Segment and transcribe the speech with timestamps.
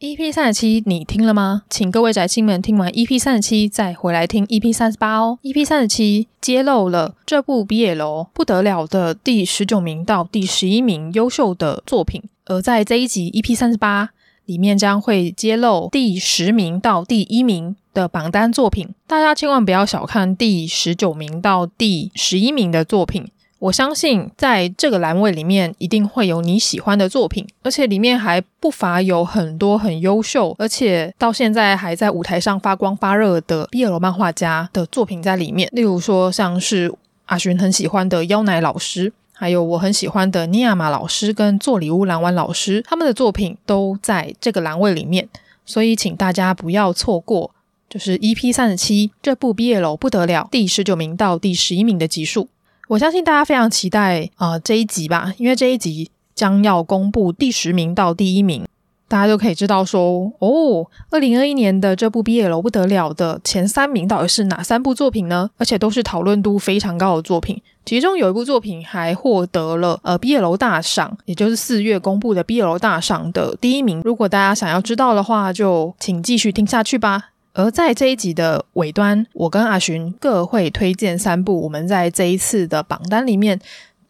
[0.00, 1.64] EP 三十七，你听了吗？
[1.68, 5.40] 请各位宅青们听完 EP 三十七，再回来听 EP 三十八哦。
[5.42, 14.10] EP 三十七揭露了这部 BL 不得了的第十九名到第十一名优秀的作品，而在这一集 EP 三十八
[14.44, 18.94] 里面将会揭露第十名到第一名的榜单作品。
[19.08, 23.28] 大家千万不要小看第十九名到第十一名的作品。
[23.60, 35.68] 我相信在这个栏位里面一定会有你喜欢的作品，而且里面还不乏有很多很优秀，而且到现在还在舞台上发光发热的 BL 漫画家的作品在里面。
[35.72, 36.94] 例如说，像是
[37.26, 45.28] 阿寻很喜欢的妖奶老师，还有我很喜欢的尼亚玛老师跟做礼物蓝丸老师，他们的作品都在这个栏位里面，
[45.66, 47.50] 所以请大家不要错过，
[47.90, 52.46] 就是 EP 三十七这部 BL 不得了第十九名到第十一名的集数。
[52.88, 58.66] 我相信大家非常期待啊、呃、这一集吧，因为这一集将要公布第十名到第一名，
[59.06, 65.50] 大家就可以知道说哦，二零二一年的这部 BL 不得了的前三名到底是哪三部作品呢？
[65.58, 74.00] 而且都是讨论度非常高的作品，其中有一部作品还获得了呃 BL 大赏，也就是四月公布的 BL 大赏的第一名。
[74.02, 77.32] 如果大家想要知道的话，就请继续听下去吧。
[77.53, 83.59] 而在这一集的尾端，我跟阿寻各会推荐三部我们在这一次的榜单里面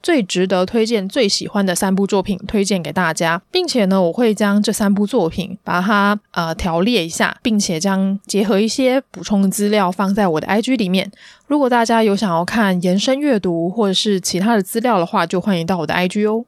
[0.02, 11.12] 最值得推荐、最喜欢的三部作品推荐给大家，并且呢，我会将这三部作品把它呃条列一下，并且将结合一些补充资料放在我的 IG 里面。
[11.48, 16.46] 如果大家有想要看延伸阅读或者是其他的资料的话，就欢迎到我的 IG 哦。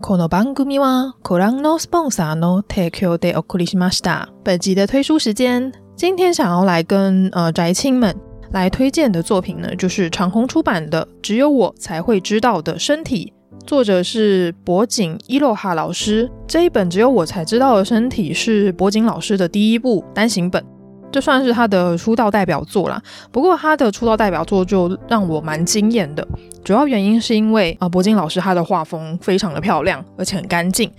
[0.00, 4.28] この番组はご覧のスポンサーの提供でお送りしました。
[4.44, 5.72] 本集的推书时间。
[5.97, 8.15] 今天想要来跟呃宅青们
[8.51, 13.33] 来推荐的作品呢，就是长虹出版的《只有我才会知道的身体》，
[13.65, 16.29] 作者是柏景伊洛哈老师。
[16.47, 20.63] 这一本《只有我才知道的身体》是柏景老师的第一部单行本，
[21.11, 23.01] 这算是他的出道代表作啦。
[23.31, 26.25] 不过他的出道代表作就让我蛮惊艳的，
[26.63, 30.91] 主要原因是因为啊，柏景老师他的画风非常的漂亮，而且很干净。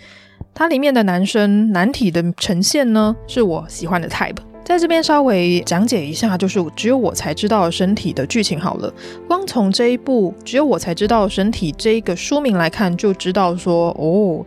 [0.53, 4.34] 它里面的男生男体的呈现呢，是我喜欢的 type。
[4.69, 8.93] 在这边稍微讲解一下，就是只有我才知道身体的剧情好了。
[9.27, 14.45] 光从这一部《只有我才知道身体》这一个书名来看，就知道说，哦，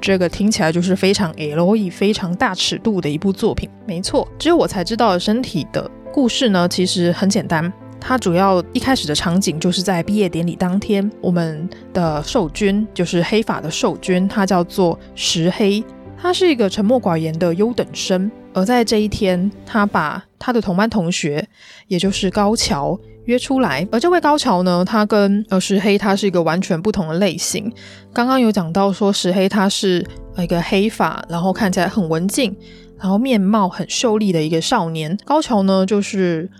[0.00, 3.70] 这个听起来就是非常 LE、非常大尺度的一部作品。
[3.86, 7.72] 没错，《只有我才知道身体》的故事呢，其实很简单。
[8.00, 15.84] 它主要一开始的场景就是在毕业典礼当天，我们的受君就是黑发的受君，他叫做石黑，
[16.20, 18.28] 他是一个沉默寡言的优等生。
[18.52, 21.46] 而在这一天，他把他的同班同学，
[21.86, 23.86] 也就是高桥约出来。
[23.92, 27.72] 而这位高桥呢，他跟呃石黑他是一个完全不同的类型。
[28.12, 30.04] 刚刚有讲到说，石黑他是
[30.38, 32.56] 一个黑发，然后看起来很文静，
[32.98, 35.16] 然后面貌很秀丽的一个少年。
[35.24, 36.50] 高桥呢，就是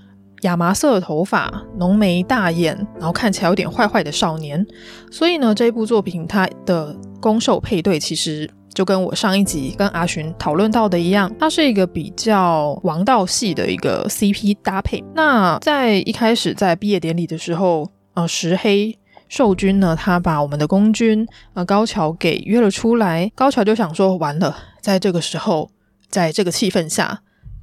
[0.42, 4.64] 亚麻色的头发，浓眉大眼，然后看起来有点坏坏的少年。
[5.10, 8.48] 所以呢，这部作品它的攻受配对其实。
[8.74, 15.02] 就跟我上一集跟阿寻讨论到的一样，它是一个比较王道系的一个 CP 搭配。
[15.14, 18.96] 那在一开始在毕业典礼的时候，呃，石黑
[19.28, 23.30] 受君呢，他把我们的公君呃高桥给约了出来。
[23.34, 25.70] 高桥就想说，完了，在这个时候，
[26.08, 27.20] 在这个气氛下，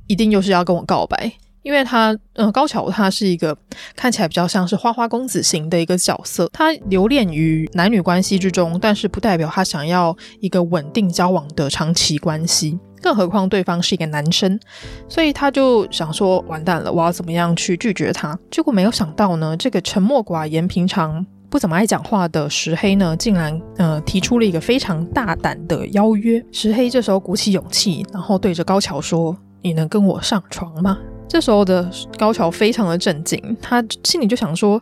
[0.08, 1.34] 一定又是要跟我告白。
[1.68, 3.56] 因为他，呃，高桥他是一个
[3.94, 14.58] 看起来比较像是花花公子型的一个角色，他留恋于男女关系之中，但是不代表他想要一个稳定交往的长期关系，更何况对方是一个男生，
[15.10, 18.40] 所以他就想说，完蛋了，我要怎么样去拒绝他？
[18.50, 26.42] 结果没有想到呢，这个沉默寡言、平常不怎么爱讲话的石黑呢，竟然呃提出了一个非常大胆的邀约。
[26.50, 34.82] 石黑这时候鼓起勇气，然后对着高桥说：“你能跟我上床吗？”这时候的高桥非常的震惊，他心里就想说：“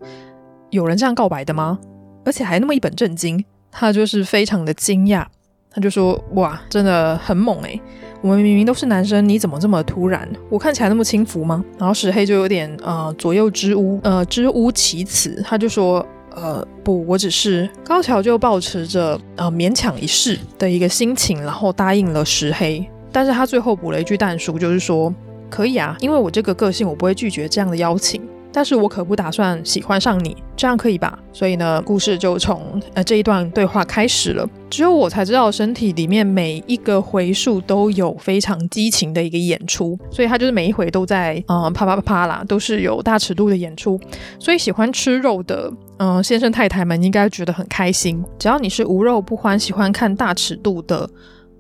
[0.70, 1.80] 有人这样告白的吗？
[2.24, 3.44] 而且还那么一本正经。”
[3.78, 5.26] 他就是非常的惊讶，
[5.70, 7.82] 他就说：“哇，真的很猛诶！
[8.22, 10.26] 我们明明都是男生，你怎么这么突然？
[10.50, 25.14] 我看起来那么轻浮吗？”然后石黑就有点呃左右支吾，呃支吾其词，他就说：“呃不，我只是……”高桥就保持着呃勉强一试的一个心情，然后答应了石黑，但是他最后补了一句但书，就是说。
[25.56, 28.22] 可以啊，因为我这个个性，我不会拒绝这样的邀请。
[28.52, 31.18] 但是我可不打算喜欢上你，这样可以吧？
[31.34, 34.48] 所以呢，故事就从呃这一段对话开始了。
[34.70, 44.00] 只有我才知道，身体里面每一个回数都有非常激情的一个演出，所以他就是每一回都在嗯啪啪啪啪啦，都是有大尺度的演出。
[44.40, 48.24] 所以喜欢吃肉的嗯先生太太们应该觉得很开心。
[48.40, 51.10] 只要你是无肉不欢，喜欢看大尺度的。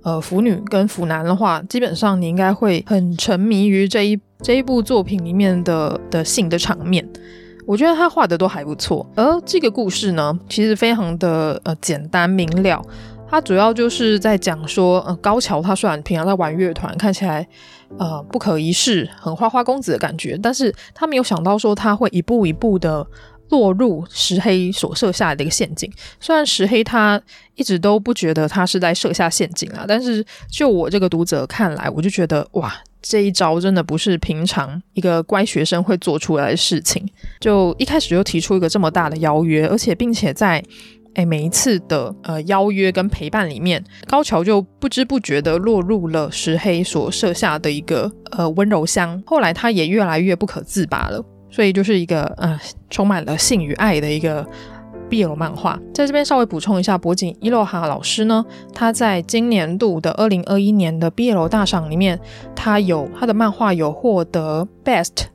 [0.05, 7.05] 呃腐女跟腐男的话，基本上你应该会很沉迷于这一这一部作品里面的的性的场面。
[7.65, 12.79] 我觉得他画的都还不错，而这个故事呢，其实非常的呃简单明了。
[13.27, 17.45] 它主要就是在讲说，呃，高桥他虽然平常在玩乐团，看起来
[17.97, 23.05] 呃不可一世，很花花公子的感觉，但是他没有想到说他会一步一步的
[23.50, 25.92] 落入石黑所设下的一个陷阱。
[26.19, 27.21] 虽然石黑他
[27.56, 32.74] 一直都不觉得他是在设下陷阱啊，但是就我这个读者看来，我就觉得哇。
[33.07, 37.07] 这一招真的不是平常一个乖学生会做出来的事情。
[37.39, 40.59] 就一开始就提出一个这么大的邀约，而且并且在
[41.13, 49.21] 诶每一次的呃邀约跟陪伴里面，高桥就不知不觉的落入了石黑所设下的一个呃温柔乡。
[49.27, 51.24] 后来他也越来越不可自拔了，
[51.55, 52.59] 所以就是一个呃
[52.89, 54.45] 充满了性与爱的一个。
[55.07, 58.43] BL 漫画，在这边稍微补充一下，柏井伊洛哈老师呢，
[58.73, 62.19] 他在今年度的二零二一年的 BL 大赏里面，
[62.55, 65.27] 他有他的漫画有获得 Best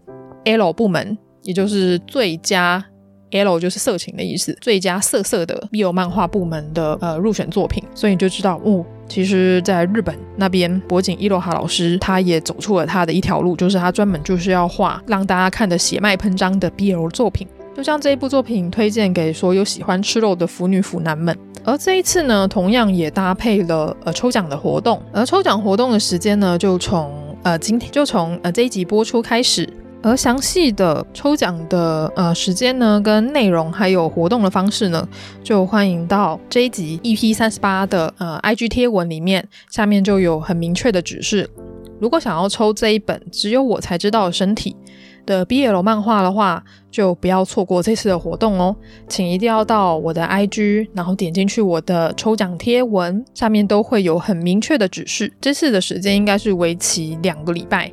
[0.44, 2.84] L 部门，也就是最佳
[3.30, 17.46] L 就是色情的意思，最佳色色的 BL 漫画部门的呃入选作品，所以你就知道，哦，其实在日本那边，柏井一路哈老师他也走出了他的一条路，就是他专门就是要画让大家看得血脉喷张的 BL 作品。
[17.76, 21.34] 就像这一部作品推荐给所有喜欢吃肉的腐女腐男们，
[21.64, 27.10] 而这一次呢，同样也搭配了呃抽奖的活动，而抽奖活动的时间呢，就从
[27.44, 29.66] 呃今天就从呃这一集播出开始，
[30.02, 35.06] 而详细的抽奖的呃时间呢，跟内容还有活动的方式呢，
[35.44, 41.48] 就欢迎到这一集 EP 三十八的呃 IG 贴文里面，下面就有很明确的指示，
[42.00, 44.74] 如果想要抽这一本只有我才知道的身体
[45.26, 48.74] 的 BL 漫画的话，就不要错过这次的活动哦，
[49.06, 55.30] 请一定要到我的 IG，然后点进去我的抽奖贴文，下面都会有很明确的指示。
[55.42, 57.92] 这次的时间应该是为期两个礼拜，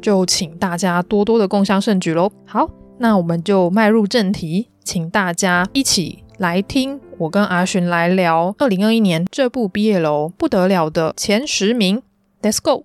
[0.00, 2.30] 就请大家多多的共襄盛举喽。
[2.46, 12.02] 好，那我们就迈入正题，请大家一起来听我跟阿寻来聊二零二一年这部毕业楼不得了的前十名
[12.42, 12.84] ，Let's go。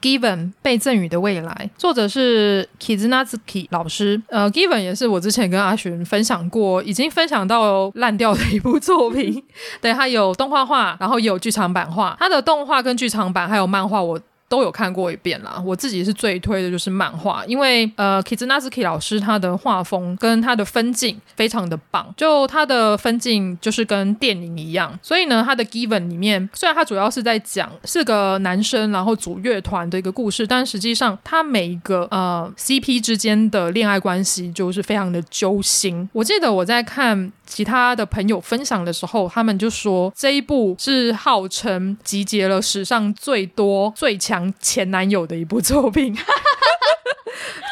[0.00, 4.22] Given 被赠予的未来，作者是 Kizunazuki 老师。
[4.28, 9.42] 呃，Given 也是我之前跟阿寻分享过，已经分享到烂掉的一部作品。
[9.82, 12.16] 对，它有动画化，然后也有剧场版化。
[12.20, 14.20] 它的动画跟剧场版还有漫画，我。
[14.48, 36.08] 都有看过一遍啦，我自己是最推的就是漫画，因为呃，Kizunazuki 老师他的画风跟他的分镜非常的棒，就他的分镜就是跟电影一样，所以呢，他的 Given 里面虽然他主要是在讲四个男生然后组乐团的一个故事，但实际上他每一个呃 CP 之间的恋爱关系就是非常的揪心。
[36.12, 37.30] 我记得我在看。
[37.48, 46.14] 其他的朋友分享的时候，他们就说这一部是号称集结了史上最多最强前男友的一部作品。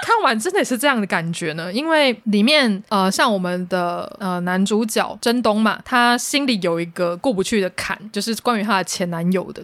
[0.02, 9.62] 看完真的是这样的感觉呢，因为里面呃，像我们的呃男主角真东嘛，他心里有一个过不去的坎，就是关于他的前男友的。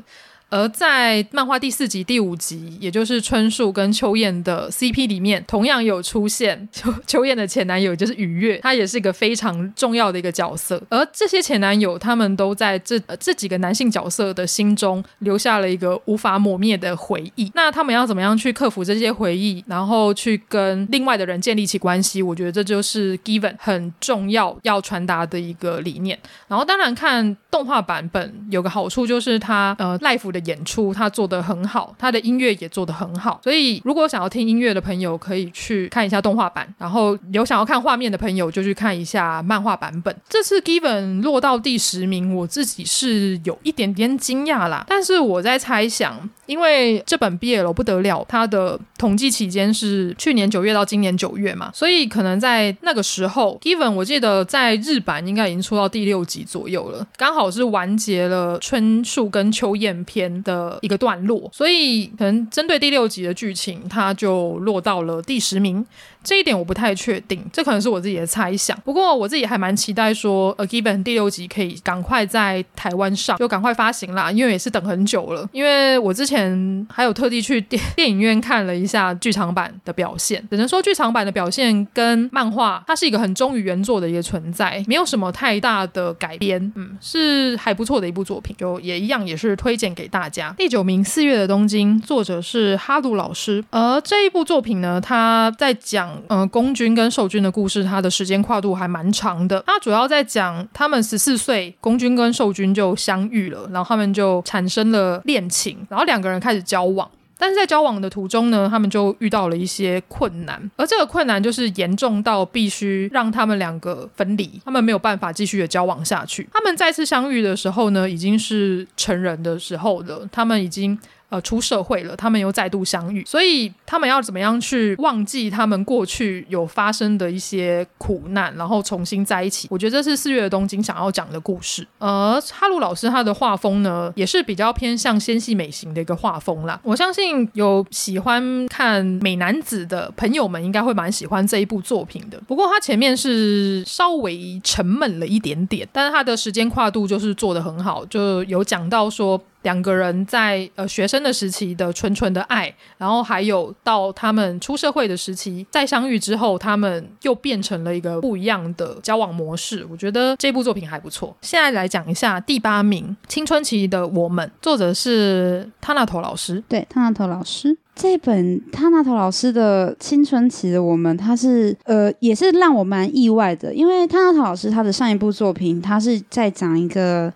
[0.53, 10.83] 而在漫画第四集、第五集，也就是春树跟秋雁的 CP 里面，同样有出现 秋秋雁的前男友，就是雨月，他也是一个非常重要的一个角色。
[10.91, 17.51] 而这些前男友，他们都在这、呃、这几个男性角色的心中留下了一个无法抹灭的回忆。
[17.55, 22.21] 那他们要怎么样去克服这些回忆，然后去跟另外的人建立起关系？
[22.21, 26.19] 我觉得这就是 Given 很重要要传达的一个理念。
[26.47, 30.42] 然后当然看动画版本有个好处就是它呃 Life 的。
[30.45, 40.15] 演出他做的很好，他的音乐也做的很好，所以如果想要听音乐的朋友可以去看一下动画版，然后有想要看画面的朋友就去看一下漫画版本。
[40.29, 60.32] 这次 Given 落到第十名，我自己是有一点点惊讶啦，但是我在猜想，因为这本 BL 不得了，它的统计期间是去年九月到今年九月嘛，所以可能在那个时候，Given 我记得在日版应该已经出到第六集左右了，刚好是完结了春树跟秋雁篇。
[60.43, 65.85] 的一个段落，所以可能针对第六集的剧情，它就落到了第十名。
[66.25, 68.79] 这一点我不太确定，这可能是我自己的猜想。
[68.85, 75.49] 不过我自己还蛮期待说，呃，《Given》第六集可以赶快在台湾上，就赶快发行啦，因为也是等很久了。
[75.53, 90.55] 因为我之前还有特地去电 电影院看了一下剧场版的表现，只能说剧场版的表现跟漫画，它是一个很忠于原作的一个存在，没有什么太大的改编，嗯，是还不错的一部作品，就也一样也是推荐给大家。
[90.57, 96.12] 第九名，《四月的东京》，作者是哈鲁老师，而这一部作品呢，他在讲。
[96.29, 99.63] 嗯，宫军跟受军的故事，它的时间跨度还蛮长的。
[99.67, 107.09] 它主要在讲他们十四岁，宫军跟受军就相遇了，然后他们就产生了恋情，然后两个人开始交往。
[107.39, 116.49] 但是在交往的途中呢，他们就遇到了一些困难，而这个困难就是严重到必须让他们两个分离，他们没有办法继续的交往下去。
[116.53, 120.97] 他们再次相遇的时候呢，已经是成人的时候了，他们已经。
[121.33, 129.67] 呃，出社会了，他们又再度相遇，所以他们要怎么样去忘记他们过去有发生的一些苦难，然后重新在一起？
[129.71, 131.89] 我觉得这是四月的东京想要讲的故事。
[131.99, 136.79] 而哈鲁老师他的画风呢，也是比较偏向纤细美型的一个画风啦。
[136.83, 142.39] 我相信有喜欢看美男子的朋友们，应该会蛮喜欢这一部作品的。
[142.47, 149.43] 不过他前面是稍微沉闷了一点点，但是他的时间跨度就是做得很好，就有讲到说。
[149.63, 159.87] 两个人在呃学生的时期的纯纯的爱，然后还有到他们出社会的时期再相遇之后，他们又变成了一个不一样的交往模式。
[159.91, 161.37] 我觉得这部作品还不错。
[161.41, 166.63] 现在来讲一下第八名《青春期的我们》，作者是汤纳头老师。
[166.69, 177.33] 对，汤纳头老师这本汤纳头老师的《青春期的我们》，他是呃也是让我蛮意外的，因为汤纳头老师他的上一部作品，他是在讲一个。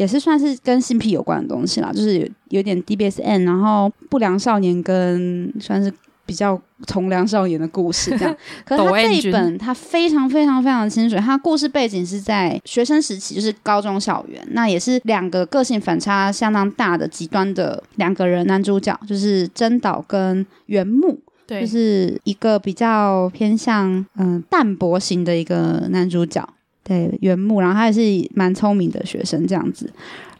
[0.00, 5.92] 也是算是跟性癖有关的东西啦，就是有有点 DBSN，然后不良少年跟算是
[6.24, 8.34] 比较从良少年的故事这样。
[8.64, 26.48] 可是他这一本他非常非常非常的清楚，他故事背景是在学生时期，就是高中校园，那也是两个个性反差相当大的极端的两个人，男主角就是真岛跟原木，对，就是一个比较偏向嗯、呃、淡泊型的一个男主角。
[26.82, 28.00] 对，原木，然后他也是
[28.34, 29.92] 蛮聪明的学生这样子，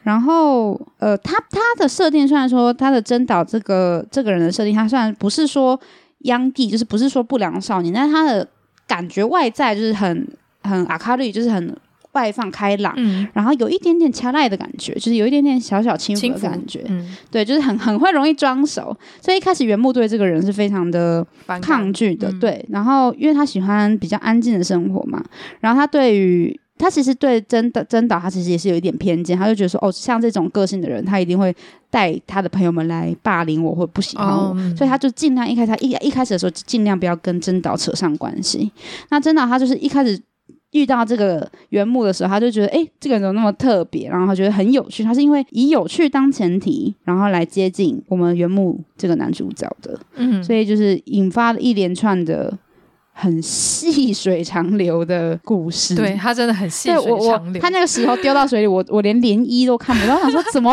[0.02, 5.78] 然后呃，他他的设定虽然说他的真岛这个这个人的设定，他虽然不是说
[6.20, 8.47] 央帝，就是不是说不良少年，但他的
[8.87, 10.26] 感觉外在就是很
[10.62, 11.76] 很阿卡丽，就是很。
[12.12, 21.25] 外放开朗，嗯，然后有一点点掐赖的感觉，就是有一点点小小轻浮的感觉，嗯，对，就是很很会容易装熟，所以一开始原木对这个人是非常的
[21.62, 25.23] 抗拒的，嗯、对，然后因为他喜欢比较安静的生活嘛，
[25.61, 31.55] 然后他对于他其实对真的真岛他其实也是有一点偏见，他就觉得说哦，像这种个性的人，他一定会
[31.90, 38.73] 带他的朋友们来霸凌我或不喜欢我，哦、所以他就尽量一开始他一一开始的时候尽量不要跟真岛扯上关系，
[39.11, 40.21] 那真岛他就是一开始。
[40.72, 44.08] 遇到这个原木的时候，他就觉得，哎，这个人怎么那么特别？
[44.08, 45.02] 然后他觉得很有趣。
[45.02, 49.98] 他是因为以有趣当前提，然后来接近我们原木这个男主角的。
[50.14, 52.56] 嗯，所以就是引发了一连串的
[53.12, 55.94] 很细水长流的故事。
[55.96, 57.60] 对，他真的很细水长流。
[57.60, 60.14] 他那个石头丢到水里，我我连涟漪都看不到。
[60.14, 60.72] 我想说怎么？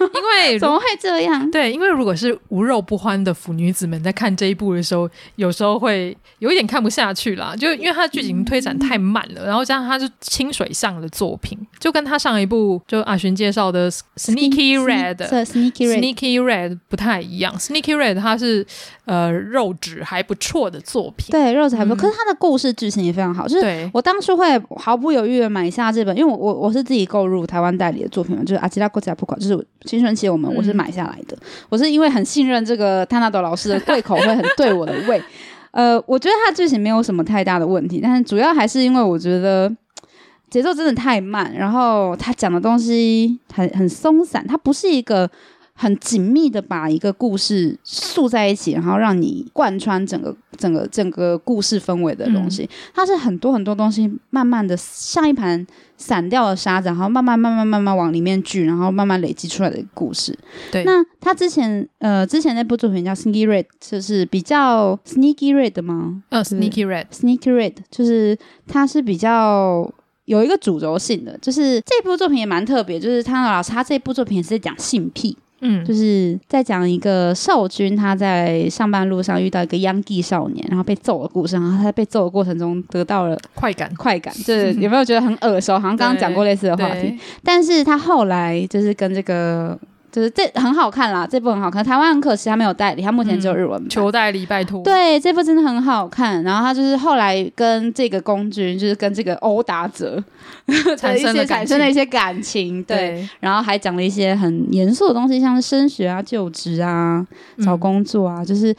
[0.00, 1.50] 因为怎么会这样？
[1.50, 7.54] 对，因为如果是无肉不欢的腐女子们在看这一部的时候，有时候会有一点看不下去啦。
[7.56, 17.56] 就因为它的剧情推展太慢了，嗯、然后加上它是清水上的作品，就跟他上一部就阿寻介绍的 Sneaky Red、Sneaky Red、Sneaky Red 不太一样。
[17.58, 18.64] Sneaky Red 它是
[19.04, 21.96] 呃肉质还不错的作品，对，肉质还不错。
[21.96, 35.22] 嗯、可是它的故事剧情也非常好，就是我当初会毫不犹豫的买下这本，因为我我我是自己购入台湾代理的作品嘛，就是阿吉拉国家不款，就是青春期我们我是买下来的，嗯、我是因为很信任这个泰纳斗老师的 胃口会很对我的胃，
[35.70, 39.74] 呃，我觉得他剧情没有什么太大的问题，但是主要还是因为我觉得
[40.50, 45.30] 节奏真的太慢，然后他讲的东西很很松散，他不是一个。
[45.80, 55.64] 很紧密的把一个故事塑在一起，然后让你贯穿整个整个整个故事氛围的东西，嗯、它是很多很多东西慢慢的像一盘
[55.96, 60.36] 散掉的沙子，然后慢慢慢慢慢慢往里面聚，然后慢慢累积出来的故事。
[60.72, 66.24] 对，那他之前呃之前那部作品叫《Sneaky Red》，就是比较 Sneaky Red 的吗？
[66.30, 69.88] 呃、oh，Sneaky Red，Sneaky Red，就是它是比较
[70.24, 75.38] 有一个主轴性的，就是这部作品也蛮特别，就是他老师他这部作品也是在讲性癖。
[75.60, 81.56] 嗯，就是在讲一个少军他在上班路上遇到一个央地少年，然后被揍的故事。
[81.56, 85.74] 然后他在被揍的过程中得到了快感，快感，就是有没有觉得很耳熟？
[85.78, 87.18] 好像刚刚讲过类似的话题。
[87.42, 89.78] 但是他后来就是跟这个
[90.10, 91.84] 就是这很好看啦，这部很好看。
[91.84, 93.88] 台湾很可惜，他没有代理，他目前只有日文版。
[93.90, 94.82] 求代理，拜托。
[94.82, 96.42] 对，这部真的很好看。
[96.42, 100.22] 然后他就是后来跟这个公军，就是跟这个殴打者
[100.96, 102.82] 产生了产生了一些感情。
[102.82, 107.24] 对，对然后还讲了一些很严肃的东西，像是升学啊、就职啊、
[107.62, 108.74] 找工作啊，嗯、就是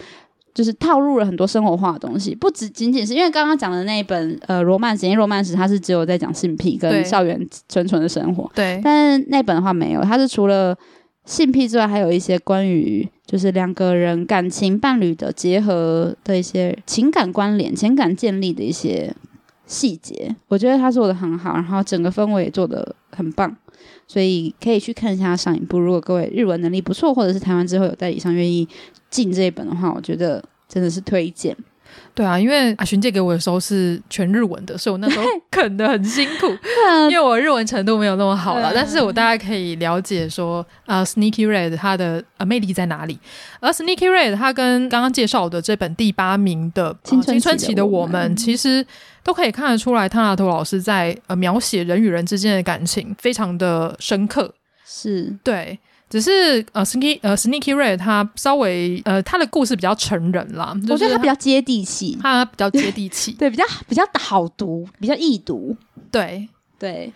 [0.51, 2.33] 就是套入了很多生活化的东西。
[2.33, 8.49] 不只仅仅是因为刚刚讲的那一本呃罗曼史，因为罗曼史它是只有在讲性癖跟校园纯纯的生活。
[8.55, 10.75] 对，但是那本的话没有，它是除了。
[11.25, 19.15] 性癖之外，还有一些关于就是两个人感情伴侣的结合的一些情感关联、情感建立的一些
[19.67, 23.55] 细节，我觉得他做的很好，然后整个氛围也做的很棒，
[24.07, 25.77] 所以可以去看一下上一部。
[25.77, 28.67] 如果各位日文能力不错，或者是台湾之后有代理商愿意
[29.11, 31.55] 进这一本的话，我觉得真的是推荐。
[32.13, 36.47] 对啊，因为阿寻借给我的时候是全日文的，所以我那时候 啃得很辛苦，
[37.09, 38.71] 因为我日文程度没有那么好了。
[38.73, 43.17] 但是我大概可以了解说，呃，Sneaky Red 它的呃魅力在哪里？
[43.61, 48.85] 而 Sneaky Red 它跟刚刚介绍的这本第八名的青春期的我们，其实
[49.23, 54.53] 都可以看得出来，汤纳托老师在呃描写人与人之间的感情非常的深刻，
[54.85, 55.79] 是对。
[56.09, 65.75] 只是呃，Sneaky 呃，Sneaky Red 他稍微呃，他的故事比较成人啦，我觉得他比较接地气，他比较接地气， 对，比较比较好读，比较易读，
[66.11, 66.47] 对。
[66.79, 67.11] 对。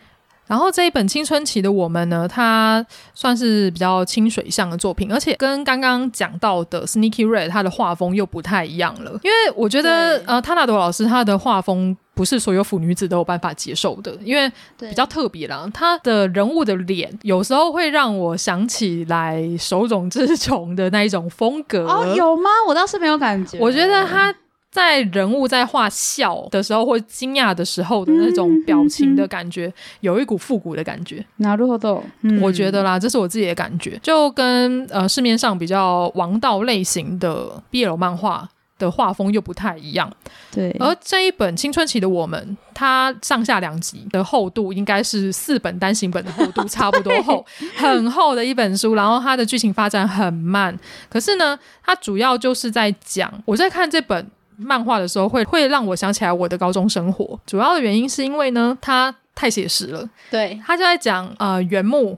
[0.48, 9.12] 然后这一本青春期的我们呢，它算是比较清水向的作品，而且跟刚刚讲到的 Sneaky Red 它的画风又不太一样了。
[9.24, 15.68] 因为我觉得呃，塔纳朵老师他的画风不是所有腐女子都有办法接受的，因为比较特别啦。
[15.74, 21.88] 他的人物的脸有时候会让我想起来手冢治虫的那一种风格。
[21.88, 22.50] 哦，有吗？
[22.68, 23.58] 我倒是没有感觉。
[23.60, 24.36] 我觉得他。
[24.73, 31.25] 在人物在画笑的时候或惊讶的时候的那种表情的感觉，嗯、有一股复古的感觉。
[31.41, 32.03] なるほど，
[32.43, 38.47] 我觉得啦，这是我自己的感觉，就跟呃市面上比较王道类型的 BL 漫画
[38.79, 40.13] 的画风又不太一样。
[40.53, 48.95] 对，而这一本青春期的我们，它上下两集的厚度应该是四本单行本的厚度差不多厚， 很厚的一本书。
[48.95, 54.31] 然后它的剧情发展很慢，可是呢，它主要就是在讲我在看这本。
[54.58, 60.08] 漫画的时候会会让我想起来我的高中生活，主要的原因是因为呢，它太写实了。
[60.30, 62.18] 对，他就在讲呃原木，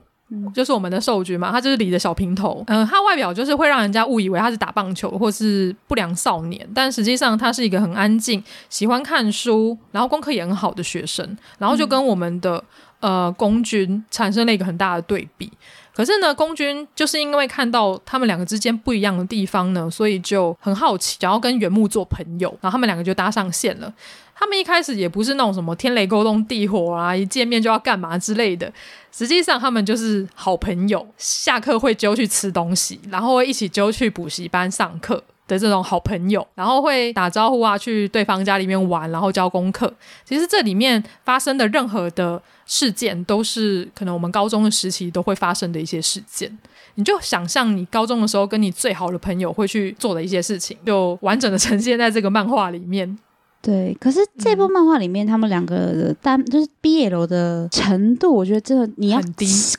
[0.53, 12.61] 就是我们的受君嘛，他就是理的小平头，嗯、呃，他外表就是会让人家误以为他是打棒球或是不良少年，但实际上他是一个很安静、喜欢看书，然后功课也很好的学生，然后就跟我们的、
[12.99, 15.49] 嗯、呃公军产生了一个很大的对比。
[15.95, 23.93] 可是呢，公军就是因为看到他们两个之间不一样的地方呢，所以就很好奇，想要跟原木做朋友，然后他们两个就搭上线了。
[24.37, 28.69] 他们一开始也不是那种什么天雷勾动地火啊，一见面就要干嘛之类的。
[29.09, 39.93] 实际上，他们就是好朋友，下课会揪去吃东西，然后会一起揪去补习班上课的这种好朋友，然后会打招呼啊，去对方家里面玩，然后教功课。
[40.23, 42.41] 其实这里面发生的任何的。
[42.67, 46.57] 事件都是可能我们高中的时期都会发生的一些事件，
[46.95, 53.19] 你就想象你高中的时候跟你最好的朋友会去做的一些事情，就完整的呈现在这个漫画里面。
[53.65, 59.19] 对，可是这部漫画里面他们两个的单就是 BL 的程度，我觉得真的你要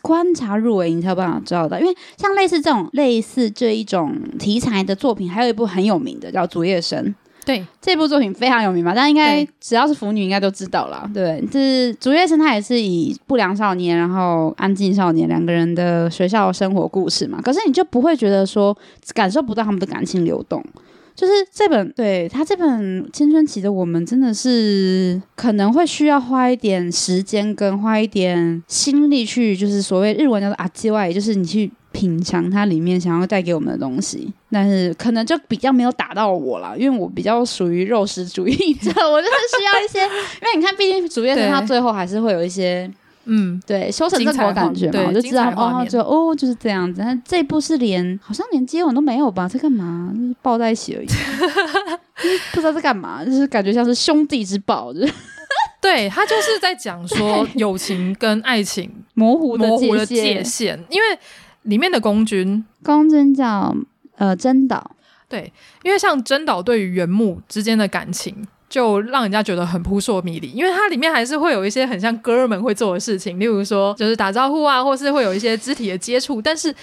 [0.02, 1.80] 观察入微，你才有办法知道的。
[1.80, 7.00] 因为像类似这种类似这一种题材的作品，还有一部很有名的叫《竹叶生》。
[7.44, 11.08] 对，这部作品非常有名嘛，但应该只要是腐女应该都知道了。
[11.14, 17.40] 对，就是竹叶生，他也是以不良少年，然后安静少年两个人的学校生活故事嘛。
[17.40, 18.76] 可是你就不会觉得说
[19.14, 20.60] 感受不到他们的感情流动。
[21.16, 31.68] 就是这本，对，他这本青春期的我们，真的是可能会需要花一点时间跟花一点心力去，就是所谓日文叫做阿基外，也就是你去。
[31.92, 42.90] 品尝它里面想要带给我们的东西，但是可能就比较没有打到我了，因为我比较属于肉食主义者，我就是需要一些，因为你看，毕竟竹叶生它最后还是会有一些，
[43.26, 47.00] 嗯，对，修成正果感觉嘛，我就知道哦，就哦就是这样子。
[47.04, 49.46] 但这部是连好像连接吻都没有吧？
[49.46, 50.12] 在干嘛？
[50.14, 51.06] 就是抱在一起而已，
[52.52, 55.12] 不知道在干嘛，就是感觉像是兄弟之抱，就是
[55.80, 61.18] 对他就是在讲说友情跟爱情模糊的模糊的界限，因为。
[61.66, 63.74] 里面的宫军，宫军叫
[64.14, 64.92] 呃真岛，
[65.28, 76.74] 对，因为像真岛对于原木之间的感情，就让人家觉得很扑朔迷离，因为它里面还是会有一些很像哥们会做的事情，例如说就是打招呼啊，或是会有一些肢体的接触，但是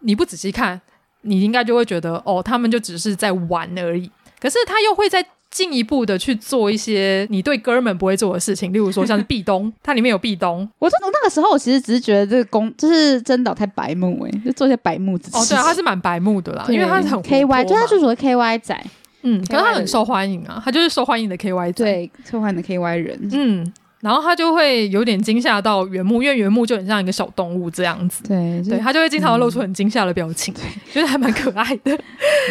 [0.00, 0.80] 你不仔细看，
[1.22, 4.10] 你应该就会觉得哦，他们就只是在玩而已。
[4.40, 10.68] 可是他又会在进一步的去做一些你对哥们不会做的事情，例如说像是壁咚， 它里面有壁咚。
[10.78, 15.30] 我从那个时候，我其实只是觉得这个公就是真岛太白目哎，就做一些白目子。
[15.32, 18.86] 哦，对啊，他是蛮白目的啦，因为他是很 K Y，就他就属于 K Y 仔，
[19.22, 23.72] 嗯，可是他很受欢迎啊，他就是受欢迎的 K Y 仔，对，受欢迎的 K Y 人，嗯。
[24.00, 28.22] 然后他就会有点惊吓到原木，因为原木就很像一个小动物这样子。
[28.28, 31.98] 对，对，他就会经常露出很惊吓的表情，嗯、 觉得还蛮可爱的。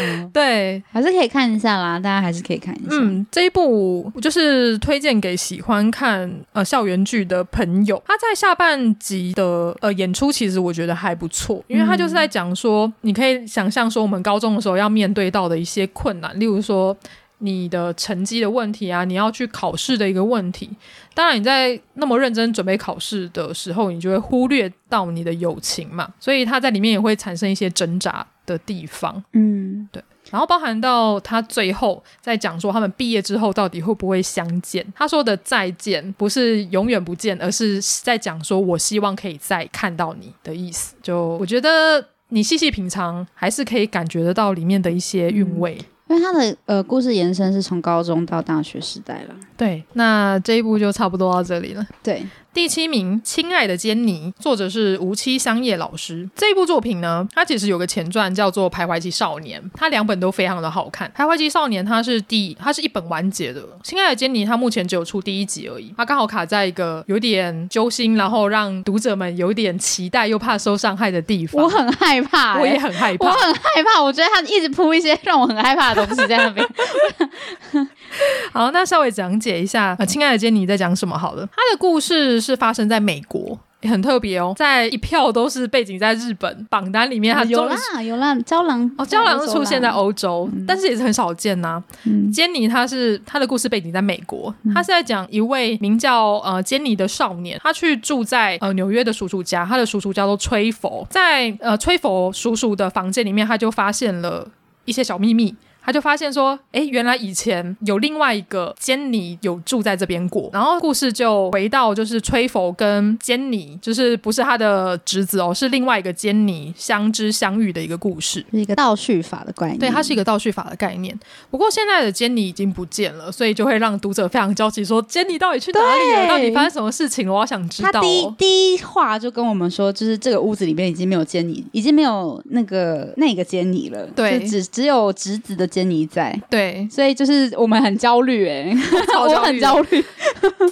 [0.01, 2.97] 嗯、对，还是可以看一下啦，大家还是可以看一下。
[2.99, 8.01] 嗯，这一部就是推荐给喜欢看呃校园剧的朋友。
[8.05, 16.95] 他在下半集的呃演出，其实我觉得还不错，因为他就是在讲说，嗯、你可以想象说我们高中的时候要面对到的一些困难，例如说。
[17.39, 20.69] 你的成绩的问题啊，你要去考试的一个问题。
[21.13, 26.11] 当然，你在那么认真准备考试的时候，你就会忽略到你的友情嘛。
[26.19, 29.23] 所以他在里面也会产生一些挣扎的地方。
[29.33, 30.03] 嗯，对。
[30.29, 34.85] 然后包含到他最后在讲说，他们毕业之后到底会不会相见？
[34.93, 40.95] 他说的再见不是永远不见，而是在讲说我希望可以再看到你的意思。
[41.01, 45.77] 就我觉得你细细品尝，还是可以感觉得到里面的一些韵味。
[45.79, 49.35] 嗯因为他的呃故事延伸是从高中到大学时代了。
[49.55, 51.85] 对，那这一部就差不多到这里了。
[52.01, 52.25] 对。
[52.57, 56.27] 第七名，亲爱的坚尼，作者是无期香叶老师。
[56.35, 61.07] 这部作品呢，它其实有个前传叫做《徘徊期少年》，它两本都非常的好看。
[61.15, 63.63] 《徘徊期少年》它是第，它是一本完结的。
[63.83, 65.93] 亲爱的坚尼，它目前只有出第一集而已。
[65.95, 71.61] 它刚好卡在一个有点揪心，然后让读者们有点期待又怕受伤害的地方。
[71.61, 74.01] 我很害怕、欸，我也很害怕，我很害怕。
[74.01, 76.67] 我觉得他一直铺一些让我很害怕的东西在那边。
[78.53, 81.45] 好，那稍微讲解一下，呃，亲爱的杰尼在讲什么好了。
[81.47, 83.59] 他的故事是发生在美国。
[83.81, 91.83] 也很特别哦，在一票都是背景在日本榜单里面，它有啦有啦，胶囊哦，胶囊是出现在欧洲，嗯、但是也是很少见呐、啊。
[92.05, 104.47] 嗯、坚尼他是他的故事背景在美国，嗯、他是在讲一位名叫呃坚尼的少年，他去住在呃纽约的叔叔家，他的叔叔叫做吹佛，在呃吹佛叔叔的房间里面，他就发现了
[104.85, 105.53] 一些小秘密。
[105.87, 110.49] 他就发现说，哎，原来以前有另外一个坚尼有住在这边过。
[110.51, 119.79] 然后故事就回到就是吹佛跟坚尼，就是不是他的侄子哦，是另外一个坚尼相知相遇的一个故事，是一个倒叙法的概念。
[119.79, 121.17] 对，它是一个倒叙法的概念。
[121.49, 126.27] 不过现在的坚尼已经不见了，所以就会让读者非常焦急，说坚尼到底去哪里了？
[126.27, 127.33] 到底发生什么事情了？
[127.33, 127.91] 我好想知道、哦。
[127.93, 135.65] 他第一第一话就跟我们说，就是这个屋子里面已经没有坚尼，已经没有那个那个坚尼了，对，只只有侄子的。
[135.77, 136.35] 坚尼在。
[136.49, 138.75] 对，所以就是我们很焦虑哎，
[139.19, 140.03] 我很焦虑，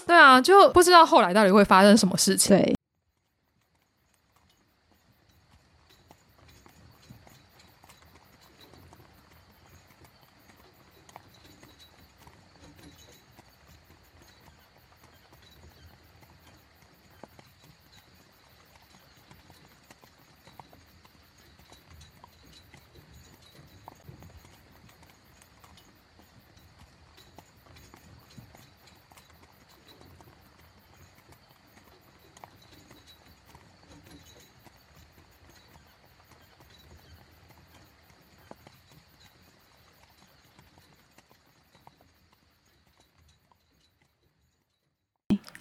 [0.07, 2.57] 对啊，就不知道后来到底会发生什么事情。
[2.57, 2.75] 对。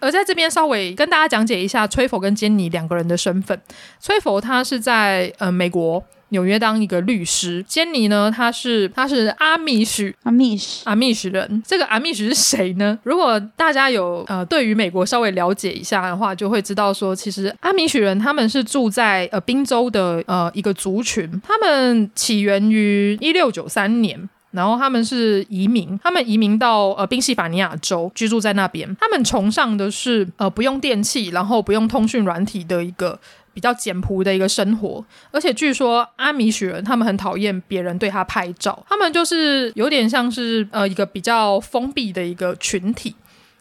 [0.05, 3.59] 而在这边稍微跟大家讲解一下崔佛跟坚尼两个人的身份。
[3.99, 11.62] 崔佛他是在呃美国纽约当一个律师，坚尼呢他是他是阿米什阿米什阿米什人。
[11.67, 12.99] 这个阿米什是谁呢？
[13.05, 24.29] 如果大家有呃对于美国稍微了解一下的话，就会知道说，其实阿米什人他们是住在呃宾州的呃一个族群，他们起源于一六九三年。
[24.55, 28.97] 然后他们是移民，他们移民到呃宾夕法尼亚州居住在那边。
[29.01, 33.19] 他们崇尚的是呃不用电器，然后不用通讯软体的一个
[33.53, 35.05] 比较简朴的一个生活。
[35.33, 43.14] 而且据说阿米雪人他们很讨厌别人对他拍照，他们就是有点像是呃一个比较封闭的一个群体。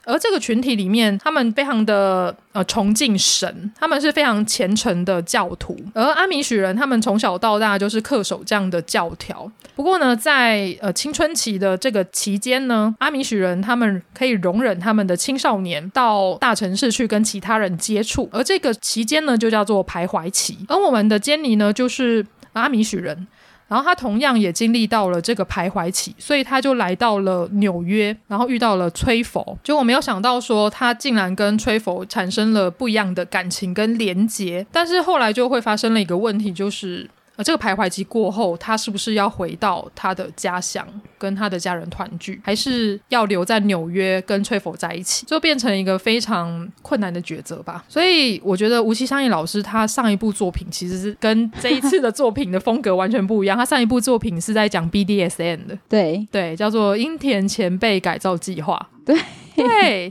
[0.05, 5.77] 而这个群体里面，他们非常的呃崇敬神，他们是非常虔诚的教徒。
[5.93, 9.49] 而阿米许人，他们从小到大就是恪守这样的教条。
[9.75, 20.57] 不过呢，在呃青春期的这个期间呢，阿米许人他们可以容忍他们的青少年到大城市去跟其他人接触，而这个期间呢，就叫做徘徊期。
[20.67, 23.27] 而我们的坚尼呢，就是阿米许人。
[23.73, 29.57] 然后他同样也经历到了这个徘徊期，所以他就来到了纽约，然后遇到了崔佛。
[29.63, 34.63] 结果没有想到说，他竟然跟崔佛产生了不一样的感情跟连结。
[34.71, 47.83] 但是后来就会发生了一个问题，就是呃，这个徘徊期过后，他是不是要回到他的家乡跟他的家人团聚，还是要留在纽约跟崔佛在一起，就变成一个非常困难的抉择吧。
[47.89, 53.57] 所以我觉得吴七香叶老师他上一部作品其实是跟这一次的作品的风格完全不一样。
[53.57, 58.89] 他上一部作品是在讲 BDSN 的，对对，叫做《英田前辈改造计划》。
[59.05, 59.19] 对
[59.55, 60.09] 对，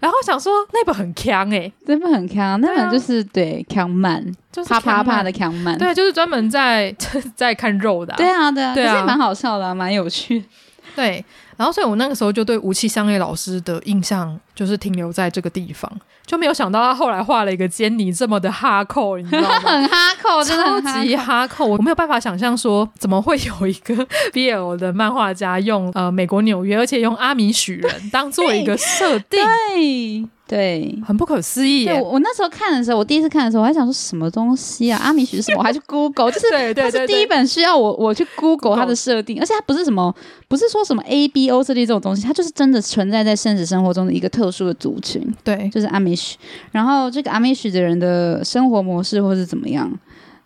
[0.00, 6.94] 然后想说那本很强哎，那本很强，那本就是对强漫，就是啪啪啪的强漫，对，就是专门在
[7.34, 10.44] 在看肉的、啊，对啊，对啊，对啊，蛮好笑的、啊，蛮有趣，
[10.94, 11.24] 对。
[11.56, 15.88] 然后，所以我那个时候就对吴奇香叶老师的印象就是停留在这个地方，
[16.26, 19.60] 就没有想到他后来画了一个坚尼这么的哈扣，你知道吗？
[19.60, 23.94] 很哈扣，超级哈扣，我没有办法想象说怎么会有一个
[24.32, 29.40] BL 的漫画家用呃美国纽约，而且用阿米许人当做一个设定。
[29.44, 30.28] 对。
[30.46, 31.86] 对，很不可思议。
[31.86, 35.00] 对，我那时候看的时候，我第一次看的时候，我还想说什么东西啊？
[35.02, 35.58] 阿米许是什么？
[35.58, 40.14] 我还去 Google，就是它是第一本需要我我去 Google 它的设定，而且它不是什么，
[40.46, 45.26] 不是说什么 A B O 设定这种东西，它就是真的存在在现实生活中的一个特殊的族群。
[45.42, 46.36] 对，就是阿米许。
[46.72, 49.90] 然后这个阿米许的人的生活模式或是怎么样，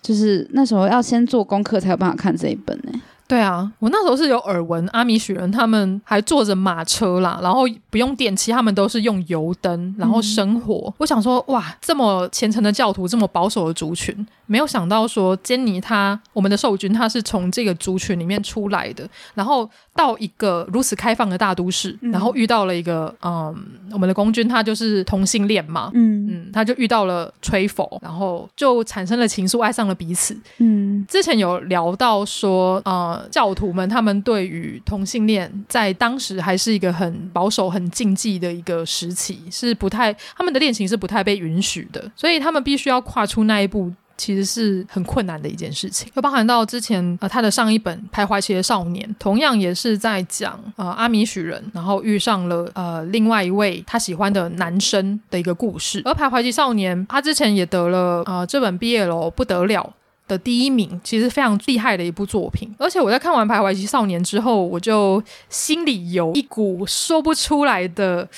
[0.00, 3.00] 就是那时候要先做功课才有办法看这一本呢、欸。
[3.28, 10.84] 对啊，我那时候是有耳闻，阿米许人他们还坐着马车啦，然后不用电器，他们都是用油灯，然后生火。
[10.86, 23.52] 嗯、我想说，哇，这么虔诚的教徒，这么保守的族群，没有想到说，坚尼他我们的受君他是从这个族群里面出来的，然后到一个如此开放的大都市，然后遇到了一个嗯，
[23.90, 30.38] 我们的公君他就是同性恋嘛，嗯嗯，他就遇到了吹佛，然后就产生了情愫，爱上了彼此。
[30.58, 33.26] 嗯，之前有聊到说，呃。
[33.30, 46.10] 教徒们，他们对于同性恋在当时还是一个很保守、很禁忌的一个时期，是不太他们的恋情是不太被允许的，所以他们必须要跨出那一步，其实是很困难的一件事情。
[46.14, 56.02] 就包含到之前呃他的上一本《徘徊期的少年》，同样也是在讲呃阿米许人，然后遇上了呃另外一位他喜欢的男生的一个故事。
[56.04, 59.94] 而《徘徊期少年》他之前也得了呃这本 BL 不得了
[60.26, 62.74] 的第一名，其实非常厉害的一部作品。
[62.78, 68.28] 而且我在看完《徘徊期少年》之后，我就心里有一股说不出来的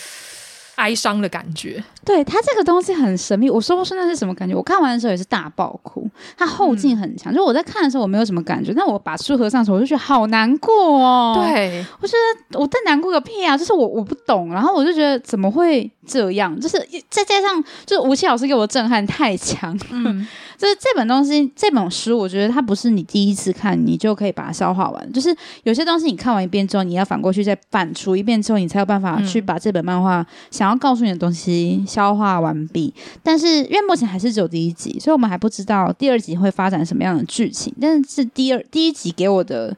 [0.80, 1.82] 哀伤的感觉。
[2.04, 4.54] 对，他这个东西很神秘，我说不出那是什么感觉。
[4.54, 7.32] 我看完的时候也是大爆哭，他后劲很强。
[7.32, 11.34] 嗯、就我在看的时候，我没有什么感觉，但我把书合上的时候，我就觉得好难过哦。
[11.36, 12.14] 对，我觉
[12.50, 13.56] 得我在难过个屁啊！
[13.56, 16.58] 就是我我不懂，然后我就觉得怎么会这样？
[16.60, 16.76] 就是
[17.08, 19.78] 再加上，就是吴奇老师给我的震撼太强。
[19.90, 20.26] 嗯，
[20.58, 25.12] 就是这本东西，这本书，我觉得它不是你第一次看你就可以把它消化完。
[25.12, 32.92] 就是有些东西你看完一遍之后，你要反过去再反刍一遍之后，你才有办法去把这本漫画想要告诉你的东西消化完毕，
[33.22, 37.72] 但是因为目前还是只有第一集，所以我们还不知道第二集会发展什么样的剧情。
[37.80, 39.76] 但是第二第一集给我的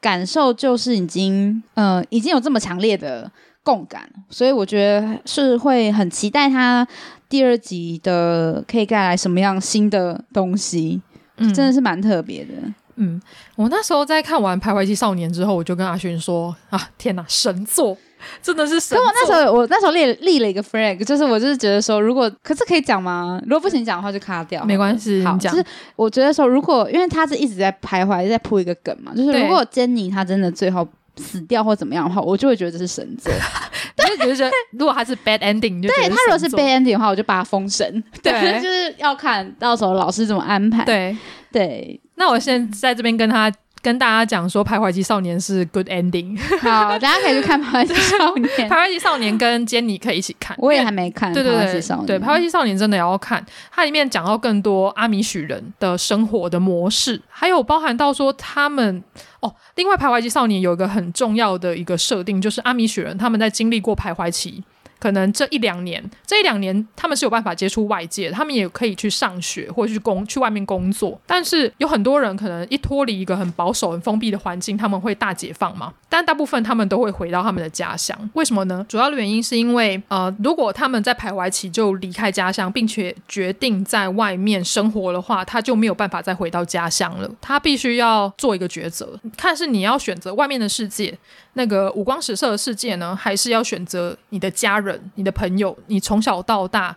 [0.00, 3.30] 感受就是已经，呃，已经有这么强烈的
[3.66, 6.86] 共感，所以我觉得是会很期待他
[7.28, 11.02] 第二集的可以带来什么样新的东西。
[11.38, 12.52] 嗯，真的是蛮特别的。
[12.94, 13.20] 嗯，
[13.56, 17.94] 我那时候在看完《徘徊期少年》之后，我就跟阿勋说：“啊，天哪，神作！”
[18.40, 18.96] 真的是神。
[18.96, 23.38] 可我那时候，我那时候立立了一个 flag，就是我就是觉得说，如果可是可以讲吗？
[23.44, 24.64] 如果不行讲的话，就卡掉。
[24.64, 25.62] 没关系，好，就是
[25.96, 33.32] 我觉得说，如果因为他是一直在徘徊，在铺一个梗嘛，就是如果坚尼他真的最后死掉或怎么样的话，我就会觉得这是神作。
[33.96, 38.02] 对，就是如果他是 bad ending，就对他如果是 bad ending 的话，我就把他封神。
[38.22, 40.84] 对， 就是要看到时候老师怎么安排。
[40.84, 41.16] 对
[41.50, 43.52] 对，那我现在在这边跟他。
[43.86, 46.36] 跟大家讲说，《徘徊期少年》是 good ending。
[46.58, 48.48] 好，大家可以去看《徘徊期少年》。
[48.68, 51.32] 《徘徊期少年》跟坚尼可以一起看，我也还没看。
[51.32, 59.00] 对对对，对，《徘徊期少年》真的要看，它里面讲到更多阿米许人的生活的模式，还有包含到说他们
[59.38, 59.54] 哦。
[59.76, 64.64] 另外，《徘徊期少年》有一个很重要的一个设定，就是阿米许人他们在经历过徘徊期。
[64.98, 71.20] 可能这一两年，这一两年他们是有办法接触外界，他们也可以去上学或者去工去外面工作。
[71.26, 75.92] 但是有很多人可能一脱离一个很保守、很封闭的环境，他们会大解放嘛？
[76.08, 78.16] 但大部分他们都会回到他们的家乡。
[78.34, 78.84] 为什么呢？
[78.88, 87.30] 主要的原因是因为，呃，如果他们在徘徊期就离开家乡，并且决定在外面生活的话，他就没有办法再回到家乡了。
[87.40, 91.16] 他必须要做一个抉择，看是你要选择外面的世界。
[91.58, 96.96] 那个五光十色的世界呢，还是要选择你的家人、你的朋友，你从小到大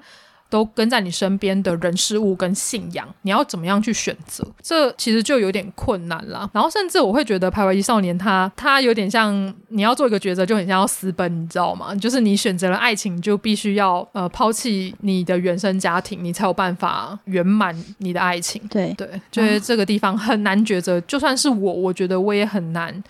[0.49, 4.43] 都跟在你身边的人事物跟信仰，你要怎么样去选择？
[4.63, 6.49] 这其实就有点困难啦。
[6.51, 11.93] 然后甚至我会觉得《排湾姬少年》他他有点像你要做一个抉择，就很像要私奔，你知道吗？
[11.93, 18.59] 就是你选择了爱情，就必须要呃抛弃你的原生家庭，你才有办法圆满你的爱情。
[18.71, 20.99] 对对，就是这个地方很难抉择。
[21.01, 23.03] 就算是我，我觉得我也很难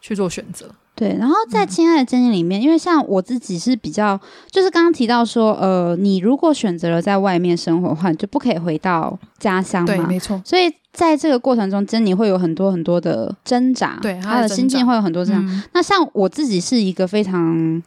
[0.00, 0.70] 去做选择。
[0.98, 4.18] 对，然后在《亲爱的珍妮》里面，嗯，因为像我自己是比较，
[4.50, 9.86] 就是刚刚提到说，呃，你如果选择了在外面生活的话，你就不可以回到家乡嘛。
[9.86, 10.42] 对，没错。
[10.44, 15.52] 所以在这个过程中，珍妮会有很多很多的挣扎，对，他的心境会有很多挣扎。
[15.52, 17.80] 嗯，那像我自己是一个非常。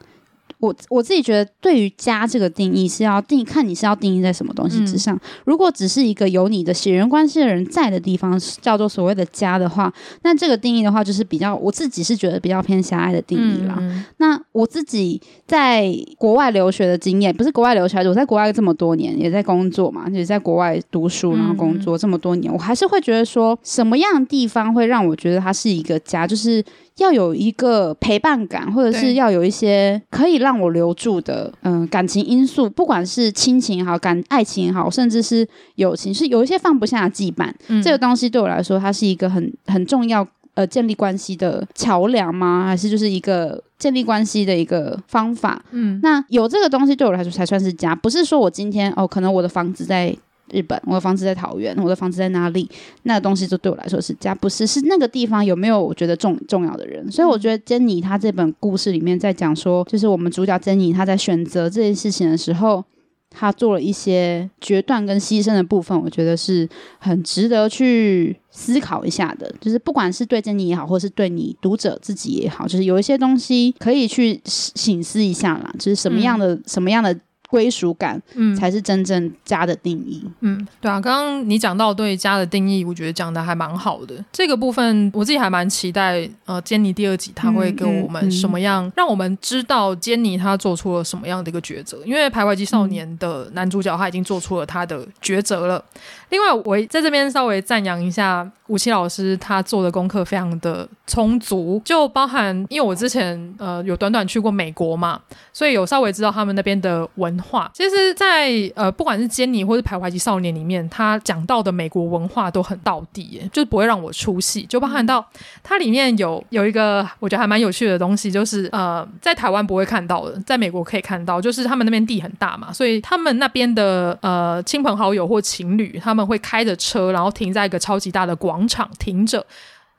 [0.62, 5.16] 我我自己觉得，对于家这个定义是要定看你是要定义在什么东西之上。
[5.16, 13.76] 嗯、如果只是一个有你的血缘关系的人在的地方，叫做所谓的家的话，那这个定义的话，就是比较我自己是觉得比较偏狭隘的定义啦。
[13.80, 26.64] 嗯、那我自己在国外留学的经验，不是国外留学，我在国外这么多年，也在工作嘛，也在国外读书，然后工作这么多年，嗯、我还是会觉得说，什么样的地方会让我觉得它是一个家，就是。
[26.98, 37.52] 要有一个陪伴感，或者是要有一些可以让我留住的，嗯、呃，感情因素，不管是亲情也好，感爱情也好，甚至是友情，是有一些放不下的羁绊。
[37.68, 42.66] 嗯、这个东西对我来说，它是一个很很重要，呃，建立关系的桥梁吗？
[42.68, 45.64] 还是就是一个建立关系的一个方法？
[45.72, 50.16] 嗯，那有这个东西对我来说才算是家，不是说我今天哦，可能我的房子在。
[50.52, 52.70] 日本，我的房子在桃园，我的房子在哪里？
[53.04, 57.12] 那个东西就对我来说是家，不是是那个地方有没有我觉得重重要的人？
[57.12, 62.84] 所以我觉得珍妮她这本故事里面在讲说，就是我们主角珍妮她在选择这件事情的时候，
[63.30, 66.68] 她做了一些决断跟牺牲的部分，我觉得是
[67.00, 69.54] 很值得去思考一下的。
[69.62, 75.74] 就是不管是对珍妮也好，或是对你读者自己也好，就是有一些东西可以去醒思一下啦。
[75.80, 77.18] 就是什么样的、什么样的。
[77.52, 80.26] 归属感，嗯，才是真正家的定义。
[80.40, 84.16] 嗯，对啊，刚刚你讲到对家的定义，我觉得讲的还蛮好的。
[84.32, 92.00] 这个部分我自己还蛮期待，呃，坚尼第二集他会给我们什么样，嗯嗯嗯、让我们知道坚尼他做出了什么样的一个抉择。
[92.06, 95.84] 因为《排湾姬少年》的男主角他已经做出了他的抉择了。
[96.30, 105.20] 另外，我在这边稍微赞扬一下吴奇老师，他做的功课非常的充足，就包含因为我之前呃有短短去过美国嘛，
[105.52, 107.70] 所以有稍微知道他们那边的文化。
[107.74, 114.64] 其实在，呃不管是坚尼或是排湾姬少年里面，他讲到的美国文化都很道地耶，就是不会让我出戏。
[114.64, 115.24] 就包含到
[115.62, 126.22] 它里面有有一个我觉得还蛮有趣的东西，就是呃在台湾不会看到的，在美国可以看到，就是他们那边地很大嘛，所以他们那边的呃亲朋好友或情侣他们。
[126.22, 129.44] 会开着车，然后停在一个超级大的广场停着。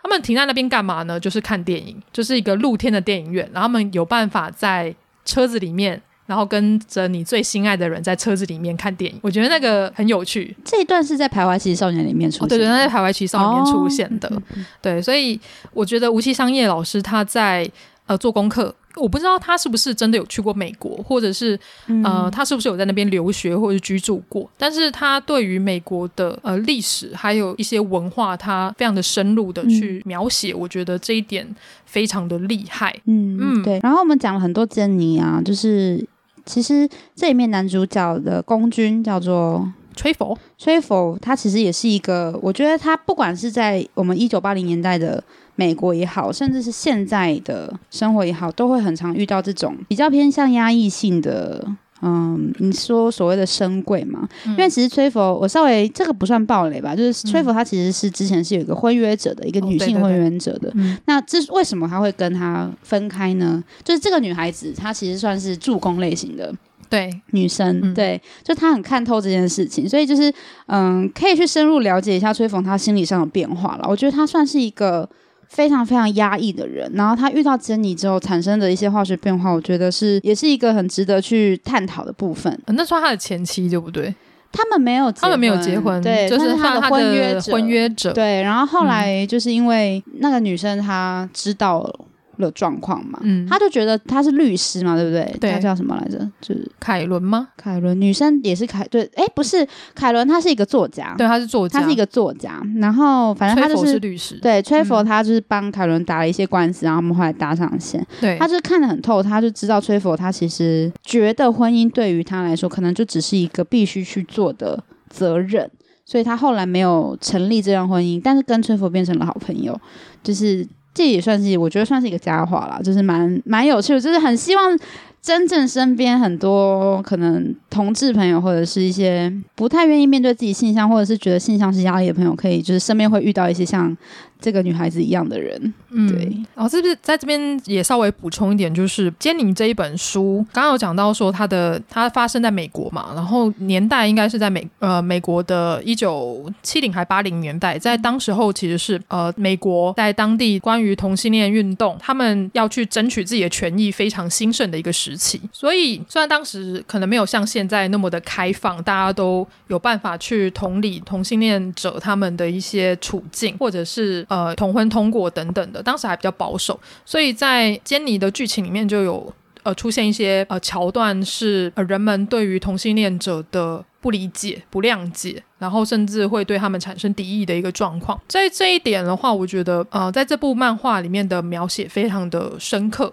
[0.02, 1.18] 他们停在那边干嘛呢？
[1.20, 3.48] 就是看电影，就是一个露天的电影院。
[3.52, 4.92] 然后他们有办法在
[5.24, 9.18] 车子里面，然后跟着你最心爱的人在车子里面看电影。
[9.22, 10.56] 我觉得那个很有趣。
[10.64, 12.56] 这一段是在《徘徊期少年》里面出现的。
[12.56, 14.28] 哦，对对，那在《徘徊期少年》里面出现的。
[14.28, 14.42] 哦，
[14.82, 15.40] 对，所以
[15.72, 17.70] 我觉得吴奇商业老师他在
[18.06, 18.74] 呃做功课。
[18.96, 21.58] 我不知道他是不是真的有去过美国，或者是
[22.04, 24.46] 呃，他是不是有在那边留学或者居住过？
[24.58, 32.94] 但是他对于美国的呃历史还有一些文化，他非常的深入的去描写，嗯、我觉得这一点非常的厉害。
[33.06, 33.80] 嗯嗯，对。
[33.82, 36.06] 然后我们讲了很多珍妮啊，就是
[36.44, 36.86] 其实
[37.16, 45.24] 这里面男主角的公君叫做吹佛，吹佛他其实也是一个，我觉得他不管是在我们一九八零年代的。
[45.54, 51.62] 美国也好，甚至是现在的生活也好，都会很常遇到这种比较偏向压抑性的，
[52.00, 54.26] 嗯，你说所谓的深贵嘛？
[54.46, 60.68] 嗯、因为其实崔佛，我稍微这个不算暴雷吧，就是崔佛他其实是之前是有一个婚约者的、嗯、一个女性婚约者的。
[60.68, 63.62] 哦、对对对，那这为什么他会跟他分开呢？
[63.84, 66.52] 就是这个女孩子她其实算是助攻类型的
[66.88, 70.32] 对女生，嗯、对，就她很看透这件事情，所以就是
[70.66, 73.86] 嗯，可以去深入了解一下崔佛她心理上的变化了。
[73.86, 75.08] 我觉得她算是一个。
[75.52, 82.50] 非常非常压抑的人，然后他遇到珍妮之后产生的一些化学变化，我觉得是也是一个很值得去探讨的部分。
[82.66, 84.14] 嗯、那算他的前妻对不对？
[84.50, 88.14] 他们没有，他们没有结婚，对，就是他的婚约者，婚约者。
[88.14, 92.00] 对，然后后来就是因为那个女生她知道了。
[92.38, 95.36] 的状况嘛，嗯，他就觉得他是律师嘛，对不对？
[95.40, 96.18] 对，他叫什么来着？
[96.40, 97.48] 就是凯伦吗？
[97.56, 102.60] 凯伦，女生也是凯，对，哎，不是凯伦，他是一个作家，对，他是作家，他是一个作家。
[102.76, 108.04] 然后反正他就是，是律师，对，崔佛他就是帮凯伦打了一些官司，然后我们后来搭上线。
[108.20, 115.70] 对，他就是看得很透，他就知道崔佛他其实觉得婚姻对于他来说，可能就只是一个必须去做的责任，
[116.04, 119.78] 所以他后来没有成立这段婚姻，但是跟崔佛变成了好朋友，
[120.22, 120.66] 就是。
[120.94, 124.78] 这也算是我觉得算是一个佳话啦，就是蛮蛮有趣的，就是很希望
[125.22, 133.96] 真正身边很多可能同志朋友，或者是一些不太愿意面对自己性向，或者是觉得性向是压力的朋友，可以就是身边会遇到一些像
[134.42, 135.72] 这个女孩子一样的人。
[135.90, 136.24] 嗯，对。
[136.54, 155.40] 然后是不是在这边也稍微补充一点，就是《奸宁》这一本书，刚刚有讲到说它的它发生在美国嘛，然后年代应该是在美呃美国的一九七零还八零年代，在当时候其实是呃美国在当地关于同性恋运动，他们要去争取自己的权益非常兴盛的一个时期。
[155.52, 166.78] 所以，虽然当时可能没有像现在那么的开放，大家都有办法去同理同性恋者他们的一些处境，或者是呃同婚通过等等的，当时还比较保守。
[167.04, 169.30] 所以在坚尼的剧情里面就有
[169.62, 178.18] 呃出现一些呃桥段，是人们对于同性恋者的不理解、不谅解，然后甚至会对他们产生敌意的一个状况。
[178.26, 183.12] 在这一点的话，我觉得呃在这部漫画里面的描写非常的深刻。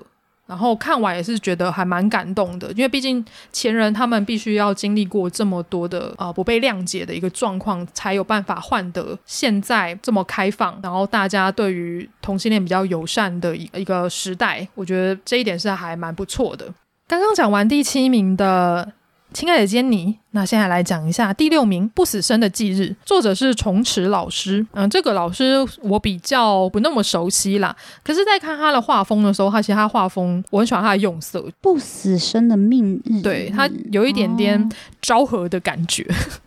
[0.49, 3.23] 然后看完也是觉得还蛮感动的，因为毕竟
[3.53, 14.67] 前人他们必须要经历过这么多的呃不被谅解的一个状况，才有办法换得现在这么开放，然后大家对于同性恋比较友善的一一个时代。
[14.73, 16.65] 我觉得这一点是还蛮不错的。
[17.07, 18.93] 刚刚讲完第七名的。
[19.31, 24.65] 亲爱的杰尼，那现在来讲一下第六名《不死生的忌日》，作者是虫池老师。
[24.73, 27.75] 嗯，这个老师我比较不那么熟悉啦。
[28.03, 34.69] 可是，在看他的画风的时候，他其实他画风我很喜欢他的用色，《不死生的命日》对他有一点点
[35.01, 36.03] 昭和的感觉，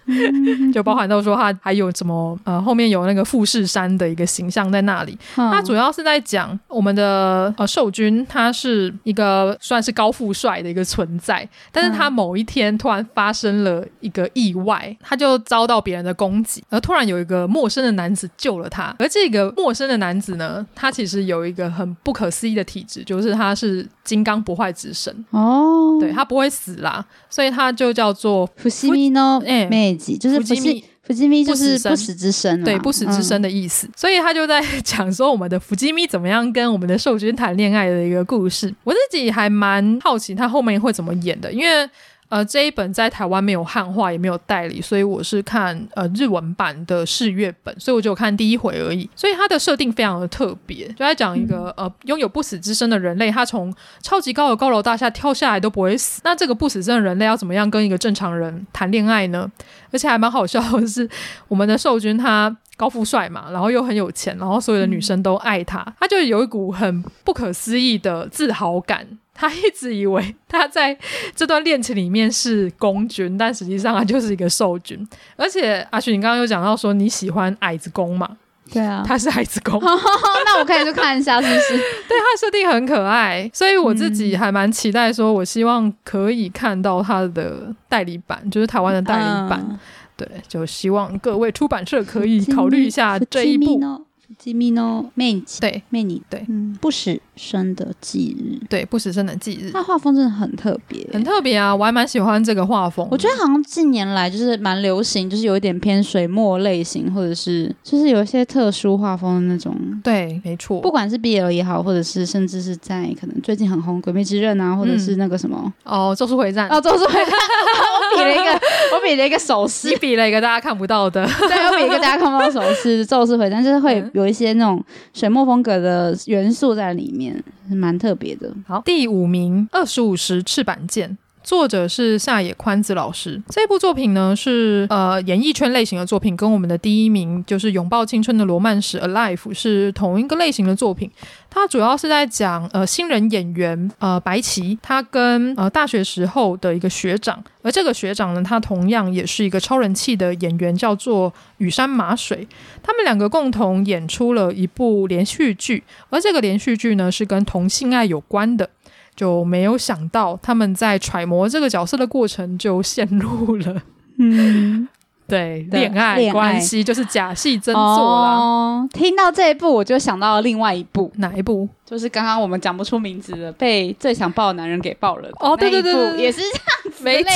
[0.06, 0.12] 哦、
[0.74, 5.16] 就包含到说他还有什么呃后面有那个富士山的一个形象在那里。
[5.34, 12.76] 他、嗯、主要是在讲我们的呃受君，他是一个算是高富帅的一个存在，但是他某一天。
[12.82, 18.94] 突然发生了一个意外，他就遭到别人的攻击，而突然有一个陌生的男子救了他。
[18.98, 33.86] 而这个陌生的男子呢，他其实有一个很不可思议的体质，就是他是金刚不坏之身哦，对，他不会死啦，所以他就叫做伏羲米诺哎妹子，就是伏羲伏羲米就是不死之身，对，不死之身的意思。
[33.88, 38.72] 嗯、所以他就在讲说我们的伏羲米怎么样跟我们的受君谈恋爱的一个故事。
[38.84, 41.90] 我自己还蛮好奇他后面会怎么演的，因为。
[42.32, 49.06] 呃，这一本在台湾没有汉化，也没有代理，所以我是看呃日文版的试阅本，所以我就看第一回而已。
[49.14, 53.70] 所以它的设定非常的特别，就在讲一个、嗯、呃拥有不死之身的人类，他从
[54.00, 56.22] 超级高的高楼大厦跳下来都不会死。
[56.24, 59.46] 那这个不死之身的人类要怎么样跟一个正常人谈恋爱呢？
[59.90, 61.06] 而且还蛮好笑的是，
[61.48, 69.06] 我们的受君他高富帅嘛，然后又很有钱，然后所有的女生都爱他，他就有一股很不可思议的自豪感。
[69.34, 70.96] 他一直以为他在
[71.34, 75.06] 这段恋情里面是公君，但实际上他就是一个受君。
[75.36, 78.36] 而且阿雪，你刚刚有讲到说你喜欢矮子宫嘛？
[78.72, 79.78] 对啊，他是矮子宫。
[79.82, 81.76] 那我可以去看一下，是不是？
[82.08, 89.62] 对，他设定很可爱，所以我自己还蛮期待，说我希望可以看到他的代理版，就是台湾的代理版。
[89.68, 89.78] 嗯、
[90.16, 94.04] 对，就希望各位出版社可以考虑一下这一部。
[94.38, 101.74] 吉米诺妹子，对妹你对，嗯，不死生的忌日，对，不死生的忌日，那画风真的很特别，很特别啊！
[101.74, 103.06] 我还蛮喜欢这个画风。
[103.10, 109.74] 我觉得好像近年来就是蛮流行，就是有一点偏水墨类型，或者是就是有一些特殊画风的那种。
[110.04, 110.80] 对，没错。
[110.80, 117.24] 不管是 BL 也好，或者是甚至是在可能最近很红《鬼灭之刃》啊，或者是那个什么、嗯、哦，《咒术回战》哦，《咒术回战》
[118.12, 118.52] 我比了一个，
[118.94, 124.82] 我比了一个手势，你比了一个大家看不到的，对，我比一个大家看不到的手势，《咒术回战》就是会有一些那种。
[125.14, 127.31] 水墨风格的元素在里面，
[127.68, 128.54] 蛮特别的。
[128.66, 131.10] 好，第五名，《二十五时赤坂剑》，
[131.43, 133.43] 作者是下野宽子老师。
[133.49, 141.11] 这部作品呢是呃演艺圈类型的作品，跟我们的第一名就是《拥抱青春的罗曼史》Alive 是同一个类型的作品。
[141.51, 152.47] 它主要是在讲呃新人演员呃白棋，他跟呃大学时候的一个学长，而这个学长呢，他同样也是一个超人气的演员，叫做羽山麻水。
[152.82, 158.70] 他们两个共同演出了一部连续剧，而这个连续剧呢是跟同性爱有关的。
[159.14, 163.82] 就没有想到他们在揣摩这个角色的过程就陷入了
[164.18, 164.88] 嗯。
[165.32, 168.36] 对，恋爱关系就是假戏真做啦。
[168.36, 171.66] 哦，听到这一部，我就想到了另外一部，哪一部？
[171.86, 175.30] 就是刚刚我们讲不出名字的，被最想抱的男人给抱了。
[175.40, 177.30] 哦，对对对，也是这样子，没错。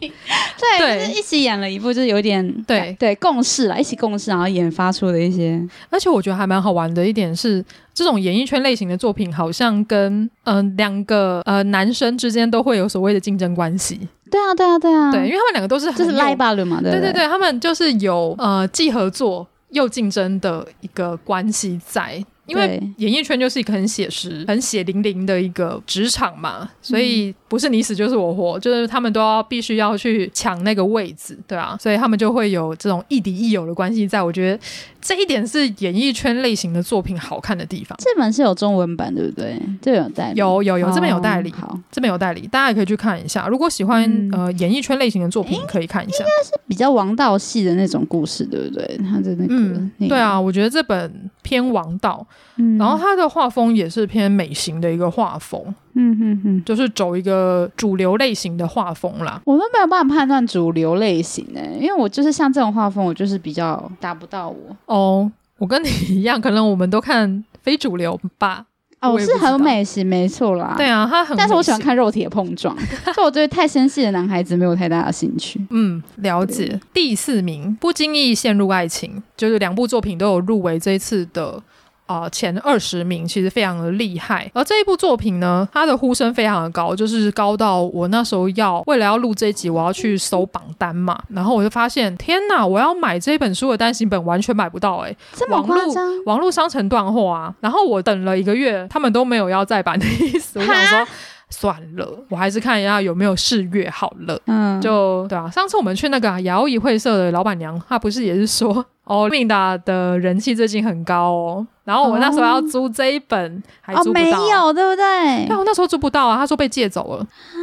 [0.00, 5.62] 对，对，就是一起演了一部，就是有点对对共事啦，一起共事，然后研发出的一些。
[5.90, 14.08] 而且我觉得还蛮好玩的一点是，这种演艺圈类型的作品，好像跟嗯、呃、两个呃男生之间都会有所谓的竞争关系。
[14.34, 22.24] 对啊，对啊，对啊，对，因为他们两个都是就是拉巴了嘛，对对对对，他们就是有呃既合作又竞争的一个关系在。
[22.46, 34.22] 因为演艺圈就是一个很写实、很血淋淋的一个职场嘛，所以不是你死就是我活，就是他们都要必须要去抢那个位置，对啊，所以他们就会有这种亦敌亦友的关系在。
[34.22, 34.62] 我觉得
[35.00, 37.96] 这一点是演艺圈类型的作品好看的地方。
[37.98, 39.58] 这本是有中文版，对不对？
[39.80, 43.48] 这有代理，有有有，这边有代理，哦、好，这边有代理，大家也可以去看一下。
[43.48, 46.18] 如果喜欢、嗯、呃演艺圈类型的作品，可以看一下。
[46.18, 48.98] 应该是比较王道系的那种故事，对不对？
[48.98, 52.26] 他的那个，嗯，对啊，我觉得这本偏王道。
[52.56, 55.60] 嗯，然后他的画风也是偏美型的一个画风，
[55.94, 59.40] 嗯哼哼，就是走一个主流类型的画风啦。
[59.44, 64.76] 我都没有办法判断主流类型诶、欸，因为我就是像这种画风，我就是比较达不到我。
[64.86, 65.28] 哦，
[65.58, 68.66] 我跟你一样，可能我们都看非主流吧。
[69.00, 70.74] 哦，我是很美型，没错啦。
[70.76, 72.74] 对啊，他很，但是我喜欢看肉体的碰撞，
[73.12, 75.60] 所以我对太纤细的男孩子没有太大的兴趣。
[75.70, 76.80] 嗯，了解。
[76.92, 81.60] 第四名，不经意陷入爱情，就是两部作品都有入围这一次的。
[82.06, 101.06] 啊、呃，前二十名其实非常的厉害，而这一部作品呢，它的呼声非常的高，就是高到我那时候要为了要录这一集，我要去搜榜单嘛，然后我就发现，天哪，我要买这本书的单行本完全买不到、欸，哎，这么夸张，网络商城断货啊，然后我等了一个月，他们都没有要再版的意思，我想说。
[101.54, 104.38] 算了，我还是看一下有没有试阅好了。
[104.46, 105.48] 嗯，就对啊。
[105.50, 111.66] 上次我们去那个摇椅会社的老板娘，她不是也是说 哦，命达的人气最近很高哦。
[111.84, 115.46] 然后我那时候要租这一本，还租不到，哦，没有，对不对？
[115.46, 117.22] 对，我那时候租不到啊，她说被借走了。
[117.22, 117.56] 啊，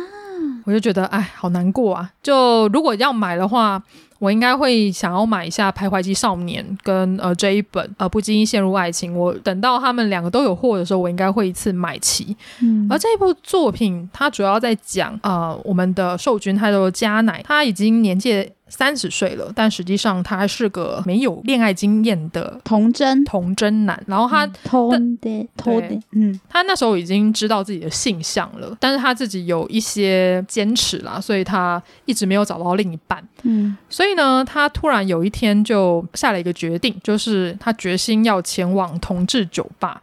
[0.65, 2.09] 我就觉得哎，好难过啊。
[2.23, 3.81] 就如果要买的话。
[4.21, 9.17] 我应该会想要买一下《徘徊机少年》跟呃这一本呃不经意陷入爱情。
[9.17, 12.37] 我等到他们两个都有货的时候，我应该会一次买齐。
[12.61, 18.47] 嗯，而这一部作品，它主要在讲呃我们的受君，他的家乃，他已经年纪。
[18.71, 24.01] 三十岁了，但实际上他还是个没有恋爱经验的童真童真男。
[24.07, 33.21] 然后他偷的偷的，嗯，他那时候已经知道自己的性向了，但是他自己有一些坚持啦，所以他一直没有找到另一半。
[33.43, 40.01] 嗯，所以呢，他突然有一天就下了一个决定，就是他决心要前往同志酒吧。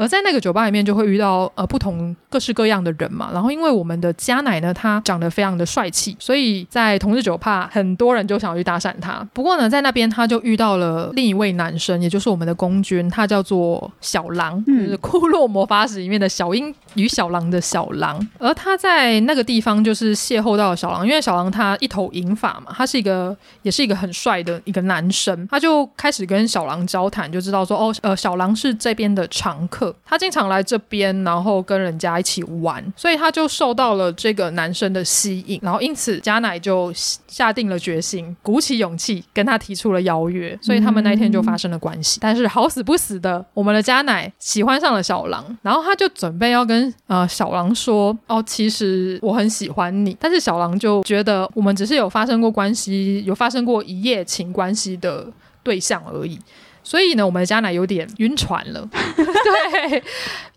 [0.00, 3.28] 而在那个酒吧里面，就会遇到呃不同各式各样的人嘛。
[3.34, 9.22] 然后因为我们的加奶呢，他长得非常的帅气，所以在同日酒吧，很多人就想要去搭讪他。
[9.34, 18.26] 不过呢，在那边他就遇到了另一位男生，也就是我们的公君，他叫做小狼，嗯、就是《库洛魔法使》里面的小樱与小狼的小狼。
[18.38, 29.89] 而他在那个地方就是邂逅到了小狼，因为小狼他一头银发嘛，他是一个也是一个很帅的一个男生，他就开始跟小狼交谈，就知道说哦，呃，小狼是这边的常客。
[30.04, 42.18] 他经常来这边，然后跟人家一起玩，所以他就受到了这个男生的吸引，然后因此家乃就下定了决心，鼓起勇气跟他提出了邀约，所以他们那一天就发生了关系。
[42.18, 55.26] 嗯、但是好死不死的，我们的家乃喜欢上了小狼，然后他就准备要跟呃小狼说：“哦，其实我很喜欢你。”但是小狼就觉得我们只是有发生过关系，有发生过一夜情关系的
[55.62, 56.38] 对象而已。
[56.90, 58.84] 所以呢，我们的家奶有点晕船了。
[58.90, 60.02] 对，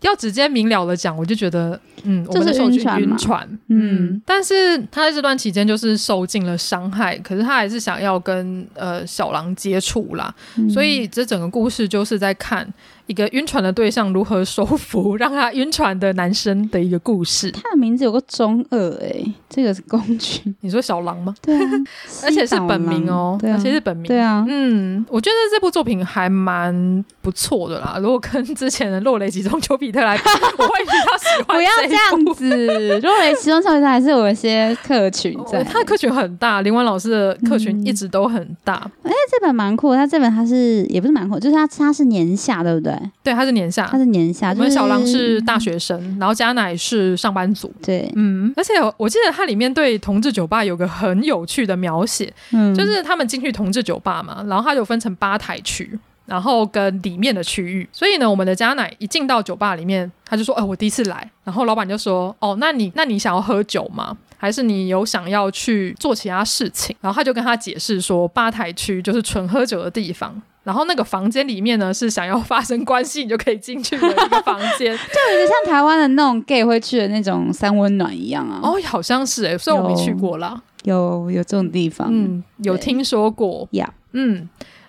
[0.01, 10.33] 要直接明了的讲，我就觉得，嗯，我们的受君晕船，嗯，但是他在这段期间就是受尽了伤害，可是他还是想要跟呃小狼接触啦。
[10.57, 12.67] 嗯、所以这整个故事就是在看。
[13.05, 17.51] 一个晕船的对象如何收服让他晕船的男生的一个故事。
[17.51, 20.53] 他的名字有个中二哎、欸，这个是工具。
[20.61, 21.35] 你说小狼吗？
[21.41, 21.69] 对啊，
[22.23, 24.07] 而且是本名哦，对啊、而且是本名。
[24.07, 27.97] 对啊，嗯，我觉得这部作品还蛮不错的啦。
[27.99, 30.23] 如果跟之前的《落雷集中丘比特》来比，
[30.59, 31.57] 我会比较喜欢。
[31.57, 38.73] 不要这样子，《落雷集中丘比特》还是有一些客群在，他的客群很大，林文老师的客群一直都很大。
[39.03, 42.93] 哎、嗯，这本蛮酷，他这本他是也不是蛮酷，就是他他是年下，对不对？
[43.23, 44.49] 对，他是年下，他是年下。
[44.49, 47.73] 我们小狼是大学生，嗯、然后加乃是上班族。
[47.81, 57.87] 对，嗯，而且我记得它里面对同志酒吧有个很有趣的描写，嗯，就是他们进去同志酒吧嘛，然后他就分成吧台区，然后跟里面的区域。
[57.91, 64.17] 所以呢，我们的家乃一进到酒吧里面，他就说：“哦，我第一次来。”然后老板就说：“哦，那你那你想要喝酒吗？
[64.37, 78.61] 还是你有想要去做其他事情？”然后他就跟他解释说：“吧台区就是纯喝酒的地方。”然后那个房间里面呢，是想要发生关系你就可以进去的一个房间，就有点像台湾的那种 gay 会去的那种三温暖一样啊。
[78.63, 84.47] 哦，好像是哎，虽然我没去过啦，有有这种地方，嗯，有听说过呀，嗯，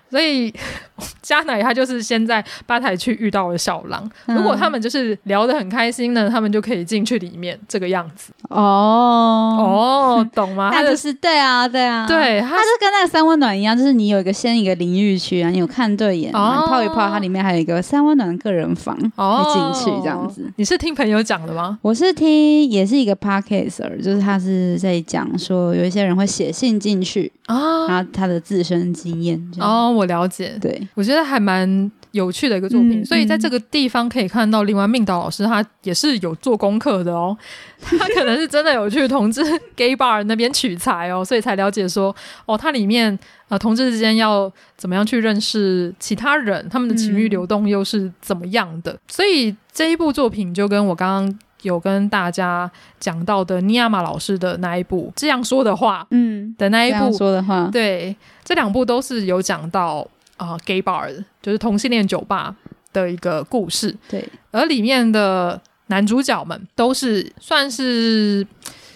[0.09, 0.53] 所以
[1.21, 8.31] 嘉乃他就是先在吧台区遇到了小狼，嗯、如果他们就是聊得很开心呢，他们就可以进去里面这个样子。
[8.49, 10.71] 哦哦，懂吗？
[10.71, 20.49] 他就是对啊，对啊，对，他是跟那个三温暖一样，就是你有一个先一个淋浴区啊，你有看对眼，哦、泡一泡，它里面还有一个三温暖的个人房，哦、可以进去这样子。
[20.55, 21.77] 你是听朋友讲的吗？
[21.81, 29.41] 我是听，也是一个 podcaster，就是他是在讲说有一些人会写信进去啊，哦、然后他的自身经验。
[29.59, 30.84] 哦，我了解，对。
[30.93, 37.35] 我觉得还蛮有趣的一个作品，嗯、所以在这个地方可以看到，另外命导老师他也是有做功课的哦，
[37.81, 39.43] 他可能是真的有去同志
[39.75, 42.15] gay bar 那边取材哦，所以才了解说，
[42.45, 43.17] 哦，它里面
[43.49, 58.15] 呃同志之间要怎么样去认识其他人，他们的情欲流动又是怎么样的，嗯、所以这一部作品就跟我刚刚有跟大家讲到的尼亚玛老师的那一部这样说的话，嗯，的那一部说的话，对，
[58.45, 60.07] 这两部都是有讲到。
[60.37, 61.09] 啊、呃、gay bar
[61.41, 62.55] 就是同性恋酒吧
[62.93, 63.95] 的一个故事。
[64.09, 68.45] 对，而里面的男主角们都是算是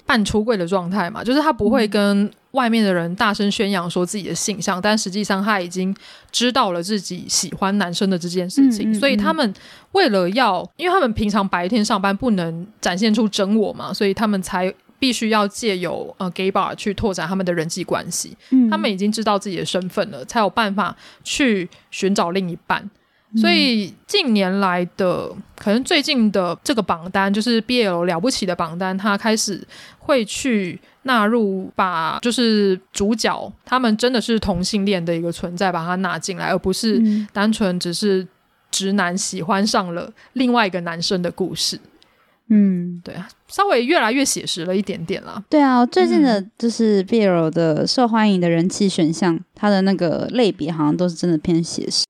[0.05, 5.95] 半出柜的状态嘛，就是他不会跟外面的人大声宣扬说自己的性向，嗯、但实际上他已经
[6.31, 8.89] 知道了自己喜欢男生的这件事情。
[8.89, 9.53] 嗯嗯嗯，所以他们
[9.91, 14.73] 为了要，因为他们平常白天上班不能展现出真我嘛，所以他们才。
[14.99, 22.87] 必须要借由呃 gay bar 去拓展他们的人际关系，嗯、他们已经知道自己的身份了，才有办法去寻找另一半。
[23.31, 29.65] 嗯、所以近年来的，可能最近的这个榜单，就是 BL 了不起的榜单，他开始
[29.99, 38.27] 会去纳入把就是主角他们真的是同性恋的一个存在，把它纳进来，而不是单纯只是
[38.71, 41.79] 直男喜欢上了另外一个男生的故事。
[42.49, 45.43] 嗯，对啊，稍微越来越写实了一点点啦。
[45.49, 52.05] 对啊，最近的就是 BL 的受欢迎的人气选项，嗯、它的那个类别好像都是真的偏写实。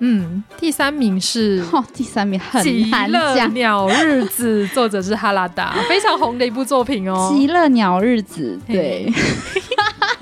[0.00, 7.32] 嗯，第三名是哦，第三名很极乐鸟日子，作者是哈拉达，非常红的一部作品哦。
[7.34, 9.12] 极乐鸟日子，对。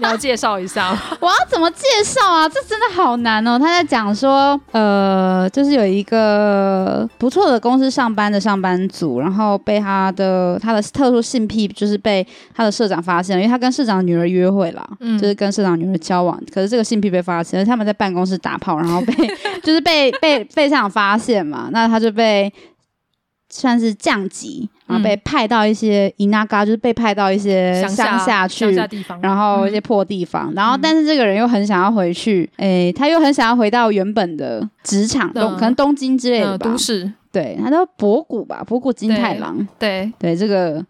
[0.03, 1.01] 你要介绍一下吗？
[1.21, 2.49] 我要怎么介绍啊？
[2.49, 3.57] 这真的好难哦。
[3.57, 16.37] 他在讲说，呃，就是有一个不错的公司上班的上班族，然后被他的他的特殊性癖，就是被他的社长发现了，因为他跟社长的女儿约会了，嗯，就是跟社长女儿交往。
[16.53, 19.15] 可是这个性癖被发现了，他们在办公室打炮，然后被
[19.63, 22.53] 就是被被被社长发现嘛，那他就被。
[23.55, 40.13] 算是降级，然后被派到一些伊那嘎，就是被派到一些乡下去，乡下地方，然后一些破地方，嗯、然后但是这个人又很想要回去，诶、欸，他又很想要回到原本的职场，东、嗯、可能东京之类的吧，都市，对，他叫博古吧，博古金太郎，对。
[40.19, 40.85] 对，这个。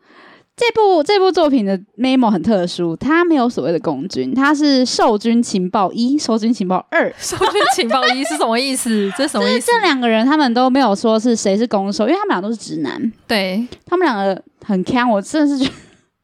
[0.62, 7.12] 这部这部作品的 memo 很特殊，它没有所谓的公军，它是受军情报一、受军情报二。
[7.18, 9.12] 受军情报一是什么意思？
[9.18, 9.66] 这什么意思？
[9.66, 13.12] 这两个人他们都没有说是谁是攻受，因为他们俩都是直男。
[13.26, 15.74] 对，他们两个很 can，，我真的是觉得。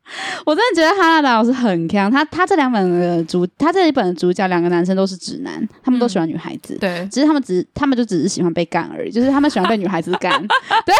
[0.46, 10.32] 我真的觉得哈拉达老师很强，他他这两本的主，他这一本的主角两个男生都是直男，他们都喜欢女孩子，嗯、对，只是他们只他们就只是喜欢被干而已，就是他们喜欢被女孩子干，
[10.86, 10.94] 对，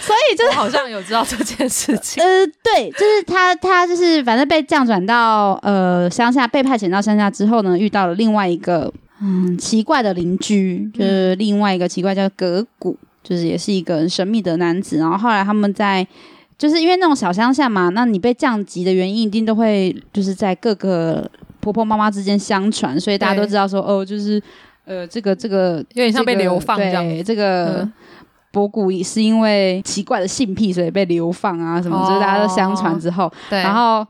[0.00, 16.06] 所以就是好像有知道这件事情，呃， 对，就是他他就是反正被降转到呃乡下，被派遣到乡下之后呢，遇到了另外一个嗯奇怪的邻居，就是另外一个奇怪叫格古，就是也是一个很神秘的男子，然后后来他们在。
[16.62, 24.40] 就是因为那种小乡下嘛，那你被降级的原因一定都会就是在各个婆婆妈妈之间相传，所以大家都知道说哦，就是
[24.84, 27.02] 呃，这个这个有点像被流放这样。
[27.02, 27.90] 对，这个
[28.52, 34.06] 博古也是因为奇怪的性癖，所以被流放啊什么，就是大家都相传之后，对然后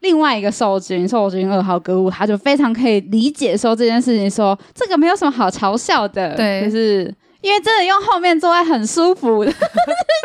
[0.00, 7.14] 另外一个受军受军二号歌舞，他就非常可以理解说这件事情说，说这个没有什么好嘲笑的，对，就是。
[7.44, 9.52] 因为真的用后面座位很舒服 很，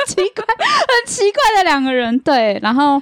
[0.07, 3.01] 奇怪，很奇怪的两个人，对，然后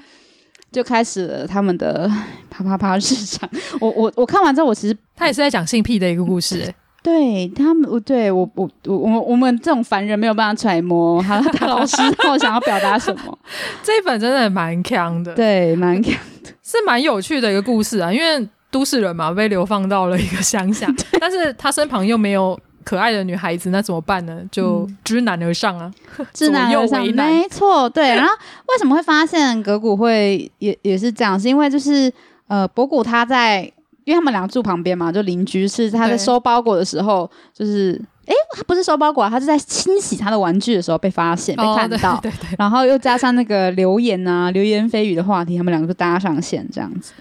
[0.71, 2.11] 就开始了他们的
[2.49, 3.47] 啪啪啪日常。
[3.79, 13.37] 我我我看完之后，我其实他也是在讲性癖的一个故事，对他们，对我我我我我们这种凡人没有办法揣摩哈拉达老师他想要表达什么。
[13.83, 16.13] 这一本真的蛮强的，对，蛮强
[16.43, 18.11] 的，是蛮有趣的一个故事啊。
[18.11, 20.87] 因为都市人嘛，被流放到了一个乡下，
[21.21, 22.59] 但是他身旁又没有。
[22.87, 24.41] 可爱的女孩子，那怎么办呢？
[24.49, 25.91] 就知难而上啊，
[26.31, 28.07] 知难而上， 没错，对。
[28.15, 28.31] 然后
[28.69, 31.37] 为什么会发现格古会也也是这样？
[31.37, 32.09] 是因为就是
[32.47, 33.61] 呃，博古他在，
[34.05, 38.01] 因为他们两个住旁边嘛，就邻居，是他在收包裹的时候，就是。
[38.27, 47.13] 哎，他不是收包裹啊，他是在清洗他的玩具的时候被发现、被看到，哦、对对对，然后又加上那个流言啊、流言蜚语的话题，他们两个就搭上线这样子。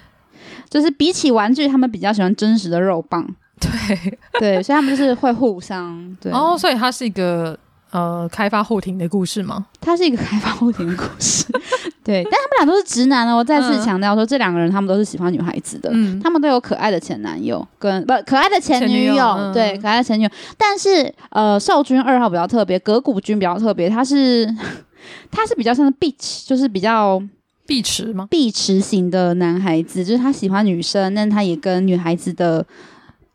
[0.69, 3.25] 就是比起玩具，他们比较喜欢真实的肉棒。
[3.61, 6.17] 对 对，所以他们就是会互相。
[6.21, 7.59] 对哦，所以他是一个。
[7.93, 9.65] 呃，开发后庭的故事吗？
[9.81, 11.47] 它是一个开发后庭的故事，
[12.05, 12.23] 对。
[12.25, 13.37] 但他们俩都是直男哦。
[13.37, 20.31] 我再次强调说，嗯、这两个人他们都是喜欢女孩子的，嗯，他们都有可爱的前男友跟不可爱的前女友，女友嗯、对，可爱的前女友。
[20.59, 24.45] 但是呃，少君二号比较特别，葛古君比较特别，他是
[25.31, 27.23] 他是比较像是 bitch，就是比较
[27.67, 28.27] 碧池吗？
[28.29, 32.67] 碧池型的男孩子，就是他喜欢女生，但他也跟女孩子的。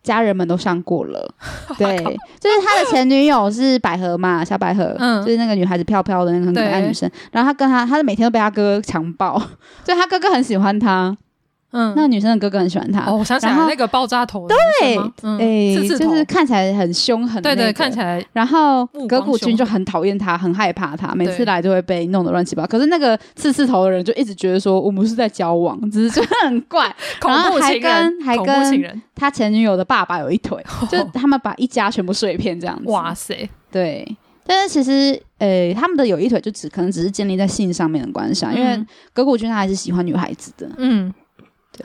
[0.03, 1.33] 家人们都上过了，
[1.77, 1.97] 对，
[2.39, 9.37] 就是他的前女友是百合嘛，小百合，嗯，就是那个女孩子飘飘的那个很可爱女生，然后他跟他，他是每天都被他哥哥强暴，
[9.85, 11.15] 所以他哥哥很喜欢他。
[11.71, 13.05] 嗯，那个女生的哥哥很喜欢她。
[13.05, 14.47] 哦，我想起来那个爆炸头。
[14.47, 14.97] 对，
[15.39, 17.41] 哎，就是看起来很凶狠。
[17.41, 18.23] 对对，看起来。
[18.33, 22.67] 然后葛古君就很讨厌他，很害怕他，每次来都会被弄得乱七八糟。
[22.67, 26.93] 可是那个刺刺头的人就一直觉得说，我们是在交往，只是觉得很怪。
[27.21, 30.61] 恐怖还跟，还跟他前女友的爸爸有一腿，
[30.91, 32.89] 就他们把一家全部碎片这样子。
[32.89, 34.17] 哇塞，对。
[34.43, 40.67] 但是其实，诶，他们的有一腿就只可能只是建立在性上面的关系啊，因为葛古君他还是喜欢女孩子的。
[40.77, 41.13] 嗯。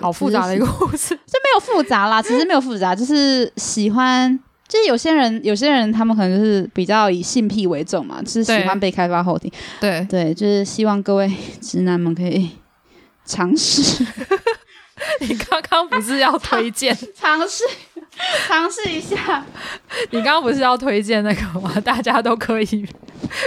[0.01, 4.38] 好复杂的一个故事， 这没有复杂啦，其实没有复杂，就是喜欢，
[4.68, 11.30] 就是有些人，有些人他们可能就是比较以性癖为重嘛，就是喜欢被开发后庭，对对，就是希望各位
[11.61, 12.51] 直男们可以
[13.24, 14.05] 尝试。
[15.20, 17.62] 你刚刚不是要推荐尝试
[18.47, 19.44] 尝试一下？
[20.11, 21.70] 你刚刚不是要推荐那个吗？
[21.84, 22.86] 大家都可以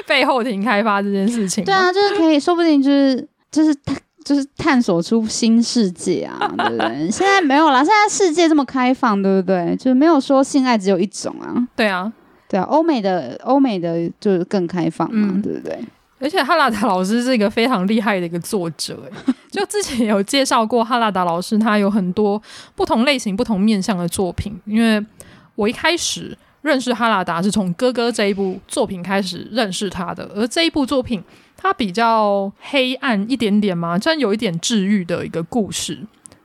[0.06, 1.66] 被后庭开发这件事情。
[1.66, 3.96] 对啊，就是可以说不定就是就是他。
[4.30, 7.10] 就是探索出新世界啊， 对不对？
[7.10, 9.76] 现在没有啦，现在世界这么开放，对不对？
[9.76, 11.68] 就是没有说性爱只有一种啊。
[11.76, 12.14] 对啊，
[12.48, 15.80] 对啊，欧美的欧美的就是更开放嘛，嗯、对不对？
[16.20, 19.02] 而且哈拉达老师是一个非常厉害的一个作者，
[19.50, 22.40] 就之前有介绍过哈拉达老师，他有很多
[22.76, 24.56] 不同类型、不同面向的作品。
[24.66, 25.04] 因为
[25.56, 31.24] 我一开始认识哈拉达是从哥哥这一部作品开始认识他的，而这一部作品。
[31.62, 36.00] 它比较黑暗一点点嘛，虽然有一点治愈的一个故事，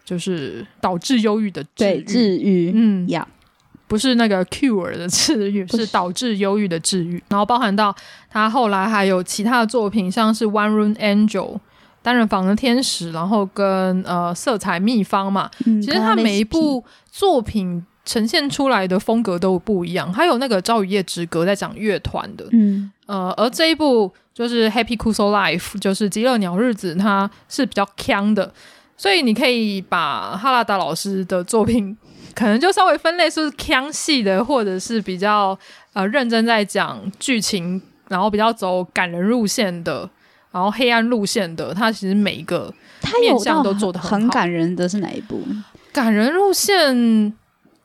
[0.04, 3.78] 就是导致忧郁的治愈，治愈，嗯呀，yeah.
[3.86, 7.22] 不是那个 cure 的治愈，是导致忧郁的治愈。
[7.28, 7.94] 然后包含到
[8.28, 11.60] 他后来还有其他的作品，像是 One Room Angel
[12.02, 17.86] 单人房的天使，然后跟呃色彩秘方嘛，嗯、其实他每一部作品。
[18.04, 28.52] 呈现出来的风格都不一样，还有那个《朝与夜之歌》在讲乐团的，嗯，呃，而这一部就是《Happy Kuso Life》，就是《极乐鸟日子》，它是比较锵的，
[28.96, 31.96] 所以你可以把哈拉达老师的作品，
[32.34, 35.58] 可能就稍微分类是锵系的，或者是比较
[35.94, 40.10] 呃认真在讲剧情，然后比较走感人路线的，
[40.52, 42.70] 然后黑暗路线的，它其实每一个
[43.22, 44.16] 面向都做得很好。
[44.18, 45.42] 很感人的是哪一部？
[45.90, 47.32] 感人路线。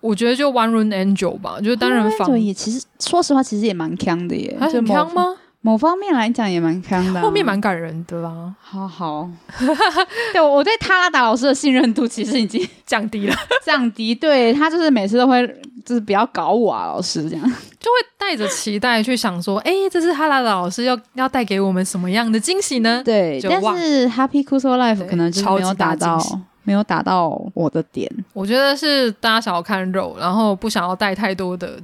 [0.01, 4.57] 我觉得就 One Room Angel 吧，就是单人房也其实说实话，其实也蛮锵的耶。
[4.59, 5.35] 很锵吗？
[5.61, 8.55] 某方面来讲也蛮锵的，后面蛮感人的啦。
[8.61, 9.29] 好好，
[10.31, 13.35] 对我对哈拉达老师的信任度其实已经降低了，
[13.65, 14.15] 降低。
[14.15, 15.45] 对他就是每次都会
[15.85, 17.43] 就是不要搞我啊，老师这样
[17.77, 23.01] 就会带着期待去想说，哎，这是哈拉达老师要要带给我们什么样的惊喜呢？
[23.03, 26.17] 对，但是 Happy c u s o Life 可能就没有达到。
[26.63, 31.81] 没有打到我的点，我觉得是大家想要看肉，然后不想要带太多的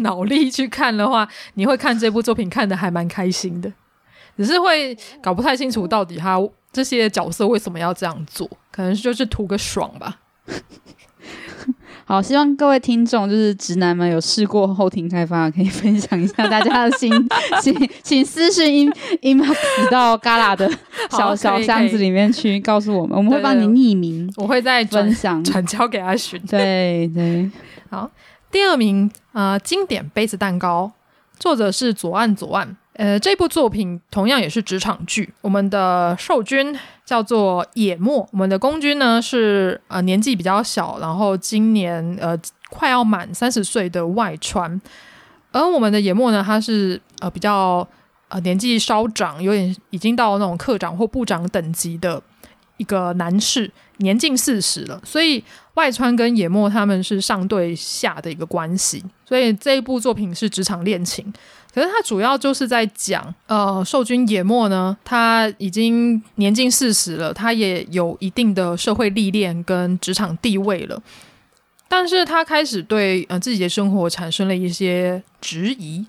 [0.00, 3.72] 脑力去看的话，你会看这部作品看的还蛮开心的，
[4.36, 6.38] 只是会搞不太清楚到底他
[6.70, 10.20] 这些角色为什么要这样做，可能就是图个爽吧。
[12.04, 17.10] 好，希望各位听众就是直男们有试过后庭开发，可以分享一下大家的心，
[17.62, 18.90] 请请私信
[19.22, 19.56] inbox
[19.90, 20.70] 到 Gala 的
[21.10, 26.40] 小小箱子里面去告诉我们，我们会帮你匿名，我会再分享 转交给阿寻。
[26.42, 27.50] 对对，
[27.88, 28.10] 好，
[28.50, 30.92] 第二名啊、呃，经典杯子蛋糕，
[31.38, 32.76] 作者是左岸左岸。
[32.94, 35.32] 呃，这部作品同样也是职场剧。
[35.40, 42.38] 我们的受君叫做野墨，我们的公君呢是呃年纪比较小，然后今年呃
[42.68, 44.80] 快要满三十岁的外川。
[45.52, 47.86] 而我们的野墨呢，他是呃比较
[48.28, 52.22] 呃年纪稍长，有点已经到那种课长或部长等级的
[52.76, 55.42] 一个男士，年近四十了，所以
[55.74, 61.32] 外川跟野末他们是上对下的一个关系，所以这一部作品是职场恋情。
[61.74, 71.02] 可是他主要就是在讲，呃，受君野末呢，他已经年近四十了，他也有一定的社会历练跟职场地位了，
[71.88, 76.04] 但是他开始对呃自己的生活产生了一些质疑。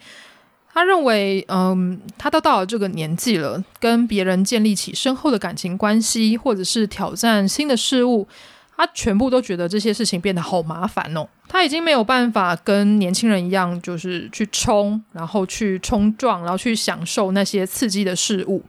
[0.74, 8.28] 他认为，嗯，他都到了这个年纪了，跟别人建立起深厚的感情关系，或者是挑战新的事物。
[8.76, 18.64] 他全部都觉得这些事情变得好麻烦哦，他已经没有办法跟年轻人一样，就是去冲，然后去冲撞，然后去享受那些刺激的事物。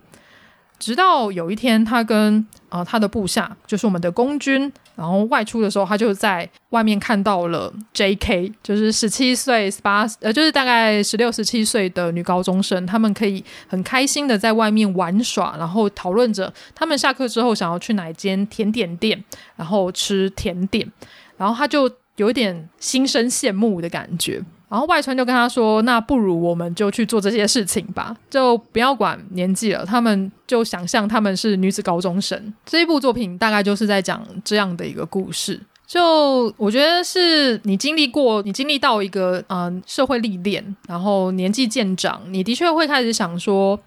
[0.79, 19.22] 直到有一天，他跟啊、呃、他的部下，就是我们的公军，然后外出的时候，他就在外面看到了 J.K.，就是十七岁、十八呃，就是大概十六、十七岁的女高中生，他们可以很开心的在外面玩耍，然后讨论着他们下课之后想要去哪一间甜点店，
[19.55, 20.91] 然后吃甜点，
[21.37, 24.43] 然后他就有一点心生羡慕的感觉。
[24.75, 29.87] 然后外村就跟他说：“那不如我们就去做这些事情吧，就不要管年纪了。
[29.87, 32.53] 他们就想象他们是女子高中生。
[32.66, 35.61] 这一部作品大概就是在讲这样的一个故事。
[35.87, 43.79] 就我觉得是你经历过，你经历到一个嗯、社会历练，然后年纪渐长，你的确会开始想说，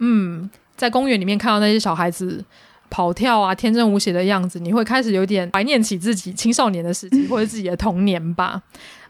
[0.00, 2.44] 嗯，在公园里面看到那些小孩子
[2.89, 8.61] 跑跳啊，天真无邪的样子，你会开始有点怀念起自己青少年的时期或者自己的童年吧。”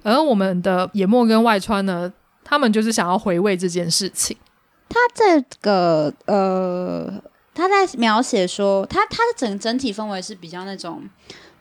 [0.03, 2.11] 而我们的野末跟外川呢，
[2.43, 4.35] 他们就是想要回味这件事情。
[4.89, 7.11] 他这个呃，
[7.53, 11.03] 他在描写说，他他的整整体氛围是比较那种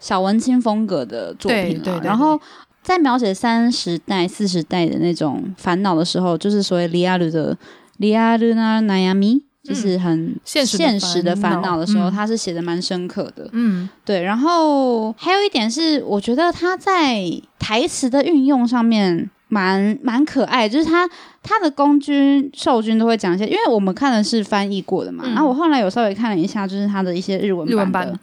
[0.00, 2.40] 小文青风格的作品，对对对对，然后
[2.82, 7.56] 在描写三十代、四十代的那种烦恼的时候，就是所谓リアル的
[7.98, 9.42] リアルな悩み。
[9.67, 10.65] 就是很现
[10.97, 13.49] 实的烦恼的时候，他是写的蛮深刻的。
[13.51, 14.21] 嗯，对。
[14.23, 17.21] 然后还有一点是，我觉得他在
[17.59, 21.09] 台词的运用上面蛮蛮可爱，就是他
[21.43, 25.25] 他的公军、受军都会讲一些，因为我们看的是翻译过的嘛。
[25.25, 27.73] 然后我后来有稍微看了一下，就是他的一些日文版的。
[27.73, 28.19] 日文版。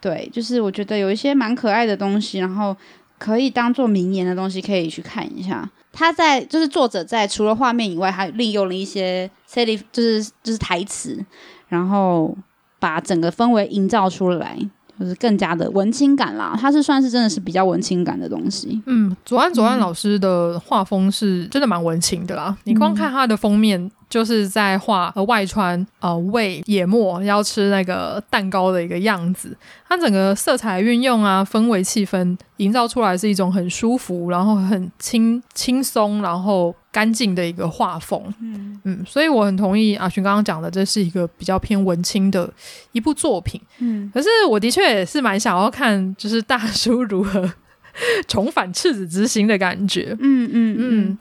[0.00, 2.74] 对，就是我觉得有一些蛮可爱的东西，然后
[3.20, 5.70] 可以当做名言的东西，可以去看一下。
[5.92, 11.22] 他在就是作者在除了画面以外，还利用了一些 C 里就是就是台词，
[11.68, 12.34] 然后
[12.78, 14.56] 把整个氛围营造出来，
[15.00, 16.54] 就是更加的文青感啦。
[16.60, 18.80] 它是算是真的是比较文青感的东西。
[18.86, 22.48] 嗯，左岸左岸老师的画风是真的蛮文青的啦。
[22.50, 23.90] 嗯、你光看他的封面。
[24.10, 29.56] 就是在画呃外川呃喂野末要吃那个蛋糕的一个样子，
[29.88, 38.22] 它整个色彩运用啊，氛围气氛营造出来是一种很舒服，然后很轻轻松，然后干净的一个画风。
[38.40, 42.52] 嗯嗯，所以我很同意阿寻刚刚讲的，这是一个比较偏文青的
[42.92, 43.60] 一部作品。
[43.78, 47.52] 嗯，可是我的确也是蛮想要看，就是大叔如何
[48.26, 50.16] 重返赤子之心的感觉。
[50.20, 50.78] 嗯嗯嗯。
[50.78, 51.18] 嗯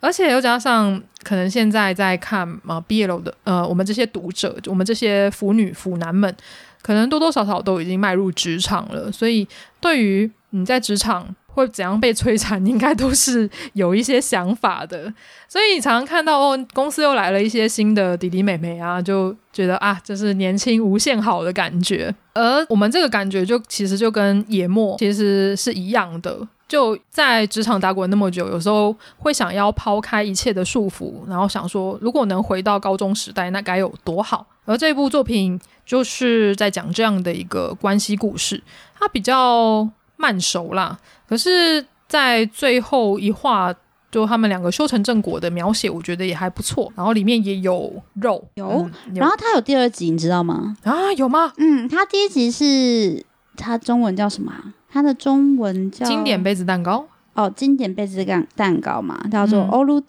[0.00, 6.36] 而且又加上，可能现在在看啊 BL 的呃，我们这些读者，我们这些腐女腐男们，
[6.82, 9.46] 可能多多少少都已经迈入职场了，所以
[9.80, 15.12] 对于你在职场会怎样被摧残， 应该都是有一些想法的。
[15.48, 22.14] 所以你常常看到哦，公司又来了一些新的弟弟妹妹啊，就觉得啊，这是年轻无限好的感觉。
[22.34, 26.48] 而我们这个感觉就其实就跟野末其实是一样的。
[26.66, 34.46] 就在职场打滚那么久，有时候会想要抛开一切的束缚，然后想说，如果能回到高中时代，那该有多好。
[34.64, 38.62] 而这部作品就是在讲这样的一个关系故事，
[38.98, 39.86] 它比较
[40.16, 40.98] 慢熟啦，
[41.32, 43.74] 可是，在最后一话，
[44.10, 46.92] 就他们两个修成正果的描写，我觉得也还不错。
[46.94, 50.76] 然后里面也有肉，有，嗯、有然后它有第二集，你知道吗？
[50.84, 51.50] 啊，有吗？
[51.56, 53.24] 嗯，它第一集是
[53.56, 54.52] 它中文叫什么？
[54.90, 60.04] 它的中文叫经典杯子蛋糕哦，经典杯子蛋蛋糕嘛，叫做 Old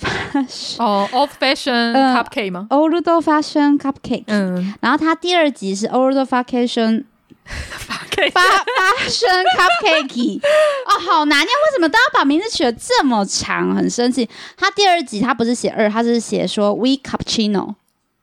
[0.00, 4.22] Fashion 哦，Old Fashion Cupcake 吗？Old Fashion Cupcake。
[4.28, 7.02] 嗯，然后它第二集是 Old Fashion
[8.22, 10.40] Fashion Cupcake。
[10.86, 13.74] 哦，好难念，为什么都要把名字取得这么长？
[13.74, 14.28] 很生气。
[14.56, 17.74] 他第二集他不是写二，他是写说 We Cappuccino。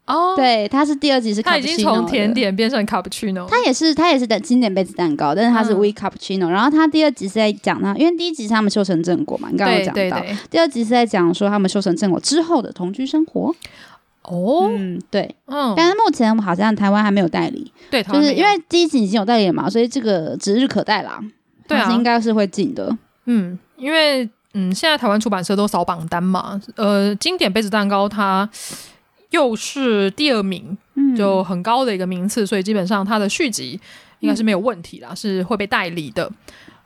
[0.06, 6.52] 哦，对，他是第二集是它已经从甜点变成 cappuccino，他也是他也是的经典杯子蛋糕，但是他是 we cappuccino，嗯。
[6.52, 13.54] 然后他第二集是在讲呢，因为第一集是他们修成正果嘛，你刚刚有讲到，对对对，第二集是在讲说他们修成正果之后的同居生活。
[14.24, 21.20] 哦，嗯，对，嗯，但是目前好像台湾还没有代理，对，就是因为第一集已经有代理了嘛，所以这个指日可待啦。
[21.68, 22.96] 对啊，应该是会进的。
[23.26, 28.50] 嗯，因为嗯，现在台湾出版社都扫榜单嘛，呃，经典杯子蛋糕它。
[29.32, 33.80] 又是第二名，嗯，就很高的一个名次，所以基本上它的续集
[34.22, 36.28] 应该是没有问题啦，嗯、是会被代理的。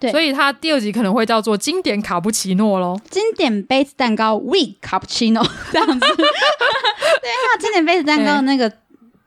[0.03, 5.41] 对，所以它第二集可能会叫做经典卡布奇诺喽，经典杯子蛋糕 We 卡布奇诺
[5.71, 5.99] 这样子。
[6.01, 8.69] 对，它经典杯子蛋糕的那个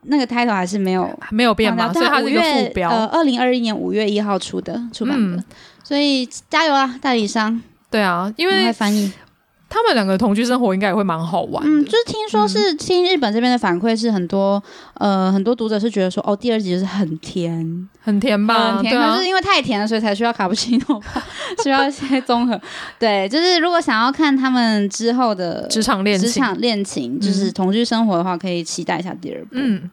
[0.03, 2.91] 那个 title 还是没有没有变嘛，所以它是一个副标。
[2.91, 5.43] 呃，二零二一年五月一号出的出版的，嗯、
[5.83, 7.59] 所以加油啊，代理商。
[7.89, 9.11] 对啊，因为翻译。
[9.69, 11.63] 他们两个同居生活应该也会蛮好玩。
[11.65, 14.61] 嗯，就是听说是听日本这边的反馈是很多，
[14.95, 18.77] 嗯、呃，很多读者是觉得说，哦，第二集就是很甜，很甜吧？
[18.77, 21.01] 很甜，可是因为太甜了，所以才需要卡布奇诺，
[21.63, 22.59] 需要一些综合。
[22.97, 29.49] 对，就是如果想要看他们之后的职场恋情，职场恋情就是同居生活的话，可以期待一下第二部。
[29.51, 29.89] 嗯，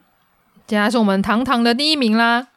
[0.65, 2.47] 接下来是我们堂堂的第一名啦，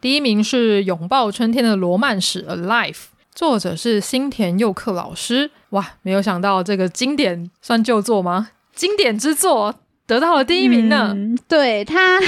[0.00, 3.06] 第一名是拥抱春天的罗曼史 Alive。
[3.34, 8.50] 作者是新田佑克老师，哇，没有想到这个经典算旧作吗？
[8.74, 9.74] 经典之作
[10.06, 11.12] 得到了第一名呢。
[11.14, 12.18] 嗯、对他，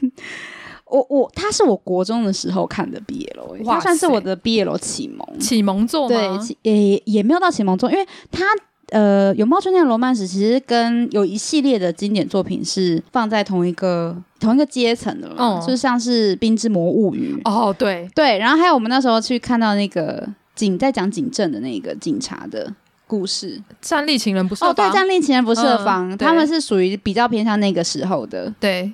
[0.86, 6.38] 我我他是我国中的时候看的 BL，他算是我的 BL 启蒙启蒙作吗？
[6.38, 8.44] 对，也也没有到启蒙作，因为他。
[8.90, 20.26] 呃，有茂春天的罗曼史其实跟有一系列的经典作品是放在同一个同一个阶层的了，嗯，就像是《冰之魔物语》哦，对对，然后还有我们那时候去看到那个
[20.58, 22.70] 警在讲警政的那个警察的
[23.06, 28.92] 故事，《战力情人不设防》哦，对，《战力情人不设防》嗯，他们是属于比较偏向那个时候的，对，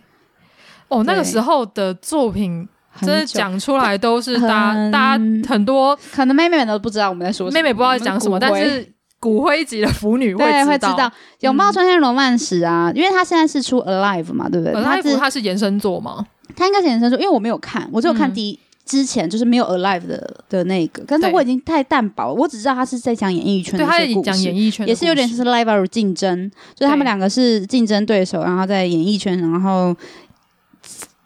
[0.88, 2.68] 哦，那个时候的作品。
[3.00, 8.88] 真的讲出来都是大家大家很多可能妹妹们都不知道我们在说什么，妹妹不知道在讲什么，但是。
[9.18, 9.64] 骨灰。
[9.64, 10.44] 级的腐女会
[10.78, 11.10] 知道。
[11.40, 16.26] 拥抱春天罗曼史啊，因为他现在是出 Alive 嘛，对不对？Alive 它是延伸作吗？
[16.54, 29.94] 它应该是延伸作，因为我没有看，我只有看第一之前就是没有 Alive 的的那个，但是我已经太淡薄了，我只知道他是在讲演艺圈的一些讲演艺圈也是有点是 Live 竞争，就是他们两个是竞争对手，然后在演艺圈，然后。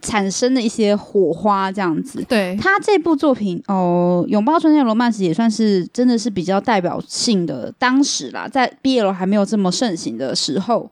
[0.00, 2.24] 产生的一些火花，这样子。
[2.28, 7.70] 对，他这部作品哦，《拥抱春天的罗曼史》也算是真的是比较代表性的。
[7.80, 10.88] 当时啦，在 BL 还没有这么盛行的时候，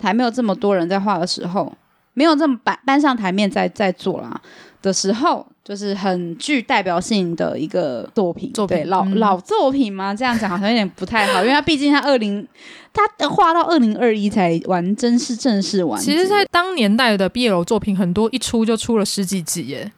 [0.00, 1.70] 还没有这么多人在画的时候，
[2.16, 4.40] 没有这么搬搬上台面在在做啦
[4.82, 5.46] 的时候。
[5.66, 10.14] 就是很具代表性的一个作品，作品对老、嗯、老作品吗？
[10.14, 12.46] 这样讲好像有点不太好，因为他毕竟他二零，
[12.92, 16.00] 他画到二零二一才完，真是正式完。
[16.00, 19.90] 其实，在当年代的 BL 作品，很多一出就出了十几集耶。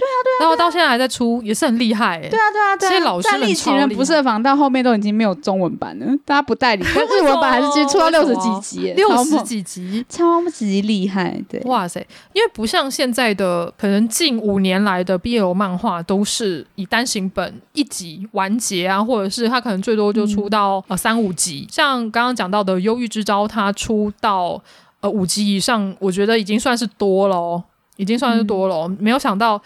[0.00, 2.18] 对啊，对啊，然后到现在还在出，也是很厉害。
[2.20, 2.90] 对啊，对啊，对啊。
[2.90, 11.38] 这些老师们超人不设防到后面都已经没有中文版了，大家不代理，但日文版还是接出到六十几集，六十几集，超级厉害。
[11.48, 12.00] 对，哇塞，
[12.32, 21.68] 因为不像现在的，可能近五年来的 BL 漫画都是以单行本一集完结啊，或者是它可能最多就出到、嗯、呃三五集。
[21.70, 24.60] 像刚刚讲到的《忧郁之招》，它出到
[25.00, 27.62] 呃五集以上，我觉得已经算是多了哦，
[27.96, 28.96] 已经算是多了、哦嗯。
[28.98, 29.60] 没有想到。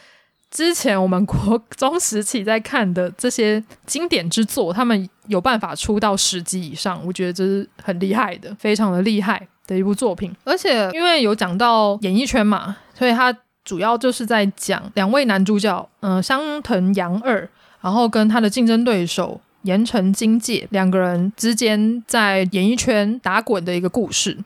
[0.54, 10.32] 之前我们国中时期在看的这些经典之作，他们有办法出到十集以上，我觉得这是很厉害的，非常的厉害的一部作品。
[10.44, 17.48] 而且因为有讲到演艺圈嘛，所以他主要就是在讲两位男主角，嗯、呃，相藤洋二，
[17.80, 24.38] 然后跟他的竞争对手盐城金介两个人之间在演艺圈打滚的一个故事。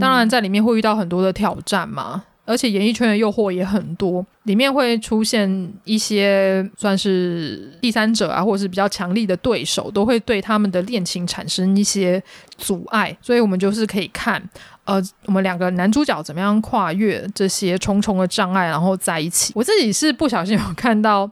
[0.00, 2.22] 当然，在里面会遇到很多的挑战嘛。
[2.46, 12.22] 而且演艺圈的诱惑也很多，里面会出现一些算是第三者啊，或者是比较强力的对手，都会对他们的恋情产生一些
[12.56, 13.14] 阻碍。
[13.20, 14.42] 所以我们就是可以看，
[14.84, 19.52] 呃，我们两个男主角怎么样跨越这些重重的障碍，然后在一起。
[19.56, 21.30] 我自己是不小心有看到。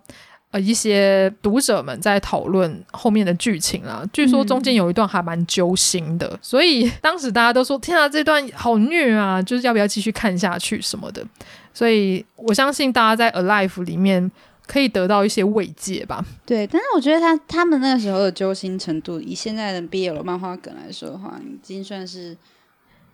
[0.55, 11.27] 呃，一些读者们在讨论后面的剧情啊，据说中间有一段还蛮揪心的，嗯，所以 当时大家都说：“天啊，这段好虐啊！”就是要不要继续看下去什么的。
[11.73, 14.31] 所以我相信大家在《Alive》里面
[14.69, 16.25] 可以得到一些慰藉吧。
[16.47, 22.37] 对，但是我觉得他他们那个时候的揪心程度，以现在的 BL 漫画梗来说的话，已经算是，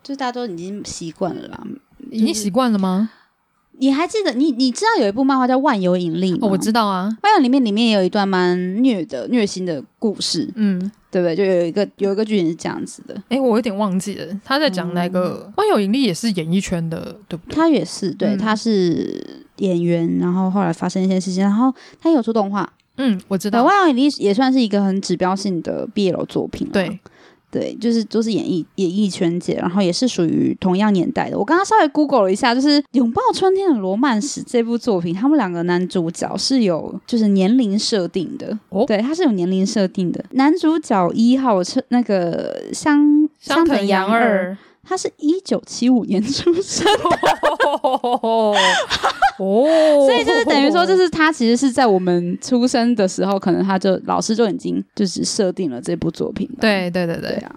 [0.03, 1.63] 就大家都已经习惯了啦。
[2.11, 3.09] 已经习惯了吗？
[3.79, 6.47] 你还记得你你知道有一部漫画叫《万有引力》吗？
[6.47, 11.35] 哦，我知道啊，《万有》里面里面也有一段蛮虐的虐心的故事，嗯，对不对？
[11.35, 13.15] 就有一个有一个剧情是这样子的。
[13.29, 17.55] 哎，我有点忘记了，他在讲那个《万有引力》也是演艺圈的，对不对？
[17.55, 26.99] 他也是，对，嗯、他是演员，然后后来发生一些事情，然后他有出动画，嗯，我知道，《万有引力》也算是一个很指标性的 BL 作品，对。
[27.51, 31.37] 对，就是都是演艺演艺圈界，然后也是属于同样年代的。
[31.37, 38.57] 我刚刚稍微 Google 了一下，就是《拥抱春天的罗曼史》这部作品，他们两个男主角是有就是年龄设定的。
[38.69, 40.23] 哦，对，他是有年龄设定的。
[40.31, 46.87] 男主角一号是那个香香藤洋二，他是一九七五年出生。
[49.43, 56.49] 哦，所以就是等于说，就是 他其实是在我们出生的时候，可能他就老师就已经就是设定了这部作品。
[56.59, 57.55] 对对对对，对啊，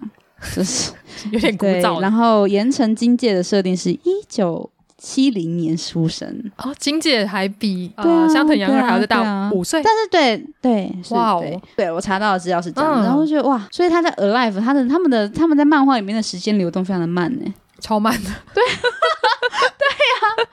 [0.54, 0.92] 就是
[1.32, 2.00] 有点古早。
[2.00, 6.50] 然后盐城金介的设定是一九七零年出生。
[6.58, 11.90] 哦，金介还比呃相藤洋二还要再大五岁，但是对对哇哦，对。
[11.90, 20.48] 我查到的资料是这样，然后就觉得哇，所以他在 Alive，他的他们的他们在漫画里面的时间流动非常的慢呢，超慢的，对对呀，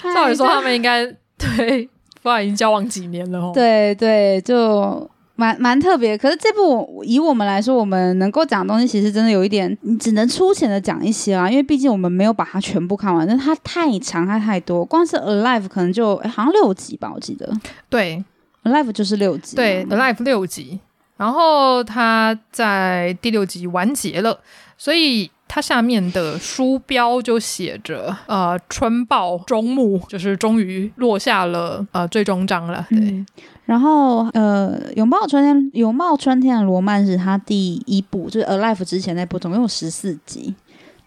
[0.14, 1.06] 照理说他们应该
[1.38, 1.88] 对，
[2.22, 5.10] 不然已经交往几年了哦，对对就。
[5.40, 17.48] 蛮蛮特别，可是这部以我们来说，我们能够讲的东西其实真的有一点，你只能粗浅的讲一些啊，因为毕竟我们没有把它全部看完，但它太长，它太多，光是 Alive 可能就诶好像六集吧，我记得。
[17.88, 18.24] 对
[18.64, 19.54] ，Alive 就是六集。
[19.54, 20.80] 对，Alive 六集，
[21.16, 24.40] 然后他在第六集完结了，
[24.76, 33.00] 所以它下面的书标就写着呃春报终幕，就是终于落下了呃最终章了，对。
[33.00, 33.26] 嗯
[33.68, 40.54] 然后，呃，拥抱春天，拥抱春天的罗曼是他第一部，就是《Alive》之前那部，总共有十四集，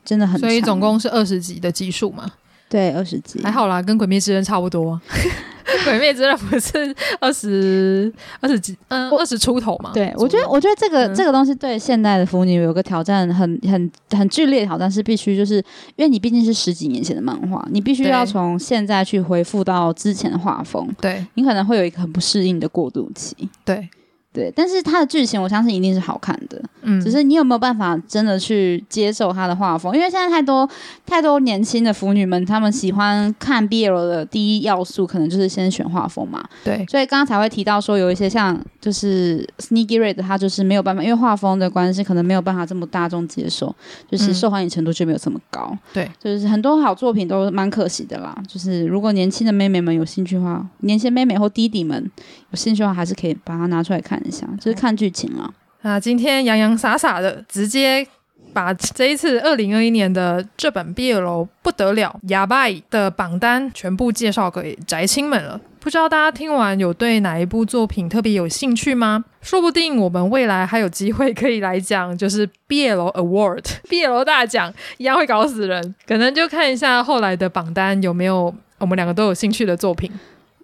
[0.05, 2.31] 真的很长，所以总共是二十集的集数嘛？
[2.69, 5.01] 对，二十集，还好啦，跟《鬼灭之刃》差不多。
[5.85, 9.91] 鬼灭之刃不是二十二十几嗯二十出头嘛？
[9.93, 15.55] 对，我觉得我觉得这个、嗯、这个东西对现代的腐女有个挑战很，很很很剧烈的挑战是必须就是
[15.95, 23.89] 因为你毕竟是十几年前的漫画，你必须要从现在去恢复到之前的画风，对，你可能会有一个很不适应的过渡期，对。
[24.33, 29.93] 对，但是它的剧情我相信一定是好看的，嗯，只是你有没有办法真的去接受它的画风？
[29.93, 30.69] 因为现在太多
[31.05, 36.41] 太多年轻的腐女们，她们喜欢看 BL 的第一要素，可能就是先选画风嘛。
[36.63, 43.75] 对，所以刚刚才会提到说，有一些像就是 Sneaky Red，它就是没有办法，因为画风的关系，可能没有办法这么大众接受，
[44.09, 45.67] 就是受欢迎程度就没有这么高。
[45.71, 48.33] 嗯、对，就是很多好作品都蛮可惜的啦。
[48.47, 52.09] 就是如果年轻的妹妹们有兴趣的话，年轻妹妹或弟弟们
[52.51, 54.20] 有兴趣的话，还是可以把它拿出来看。
[54.25, 55.53] 一下，就是看剧情了。
[55.81, 58.05] 那今天洋洋洒洒的，直接
[58.53, 65.59] 把这一次二零二一年的这本 BL 不得了亚拜的榜单全部介绍给宅青们了。
[65.79, 69.25] 不知道大家听完有对哪一部作品特别有兴趣吗？
[69.41, 75.95] 说不定我们未来还有机会可以来讲，就是 BL Award、 BL 大奖一样会搞死人。
[76.05, 80.11] 可能就看一下后来的榜单有没有我们两个都有兴趣的作品。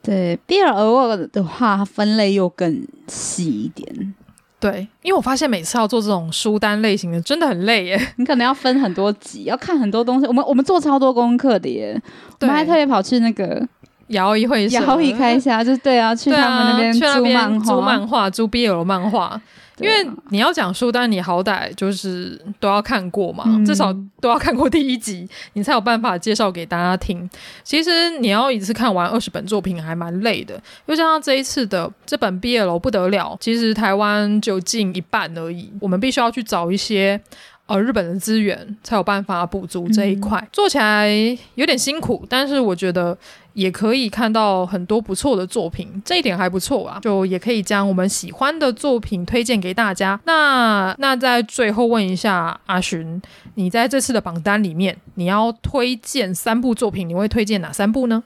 [0.08, 4.14] 对，BL Award 的话，分类又更细一点。
[4.58, 8.14] 对，因为我发现每次要做这种书单类型的，真的很累耶。
[8.16, 10.26] 你可能要分很多集，要看很多东西。
[10.26, 12.02] 我们我们做超多功课的耶，
[12.40, 13.62] 我们还特别跑去那个
[14.08, 19.42] 摇一会，摇一开一下，就是对啊，去他们那边租漫画、租漫画、租 BL 漫画。
[19.80, 27.30] 因为你要讲书但，你好歹就是都要看过嘛，嗯、至少都要看过第一集，你才有办法介绍给大家听。
[27.64, 37.20] 其实你要一次看完二十本作品还蛮累的，又加上这一次的这本毕业楼不得了，其实台湾就近一半而已，我们必须要去找一些
[37.68, 41.08] 呃日本的资源，才有办法补足这一块，嗯、做起来
[41.56, 43.18] 有点辛苦，但是我觉得。
[43.58, 47.00] 也可以看到很多不错的作品，这一点还不错啊。
[47.02, 50.20] 就也可以将我们喜欢的作品推荐给大家。
[50.26, 53.20] 那那在最后问一下阿寻，
[53.56, 58.24] 你在这次的榜单里面，你要推荐三部作品，你会推荐哪三部呢？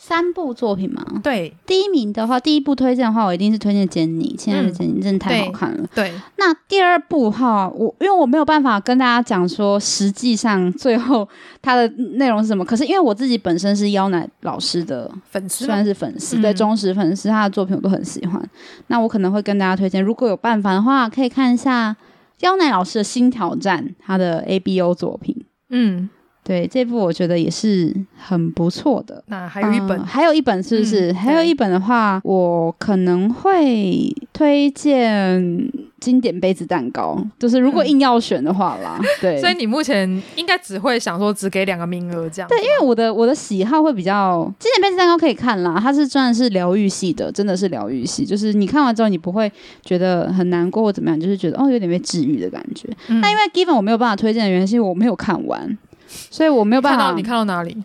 [0.00, 1.04] 三部作品吗？
[1.24, 5.84] 对，第一名的话，第一部推荐的话，我一定是推荐《简妮》，亲爱的简妮真的太好看了。
[5.92, 11.28] 对，那第二部哈，我因为我没有办法跟大家讲说，实际上最后
[11.60, 12.64] 它的内容是什么。
[12.64, 18.40] 可是因为我自己本身是妖奶老师的粉丝，算是粉丝，对，忠实粉丝，他的作品我都很喜欢。
[18.86, 21.96] 那我可能会跟大家推荐，如果有办法的话，可以看一下
[22.40, 25.44] 妖奶老师的新挑战，他的 ABO 作品。
[25.70, 26.08] 嗯。
[26.48, 29.22] 对，这部我觉得也是很不错的。
[29.26, 31.12] 那还有一本，嗯、还有一本是不是？
[31.12, 35.70] 嗯、还有一本的话，我可能会推荐
[36.00, 37.22] 经典杯子蛋糕。
[37.38, 39.36] 就是如果硬要选的话啦，嗯、对。
[39.42, 42.48] 所以你目前应该只会想说只给两个名额这样。
[42.48, 48.24] 对，因为我的我的喜好会比较经典杯子蛋糕可以看啦，它是真的是疗愈系的，真的是疗愈系。
[48.24, 49.52] 就是你看完之后，你不会
[49.84, 52.88] 觉得很难过或怎么样，就是觉得哦有点被治愈的感觉。
[53.08, 55.76] 嗯、那因为 Given 我没有办法推荐的原因，是因为我没有看完。
[56.08, 56.98] 所以我没有办法。
[56.98, 57.76] 看到你看到哪里？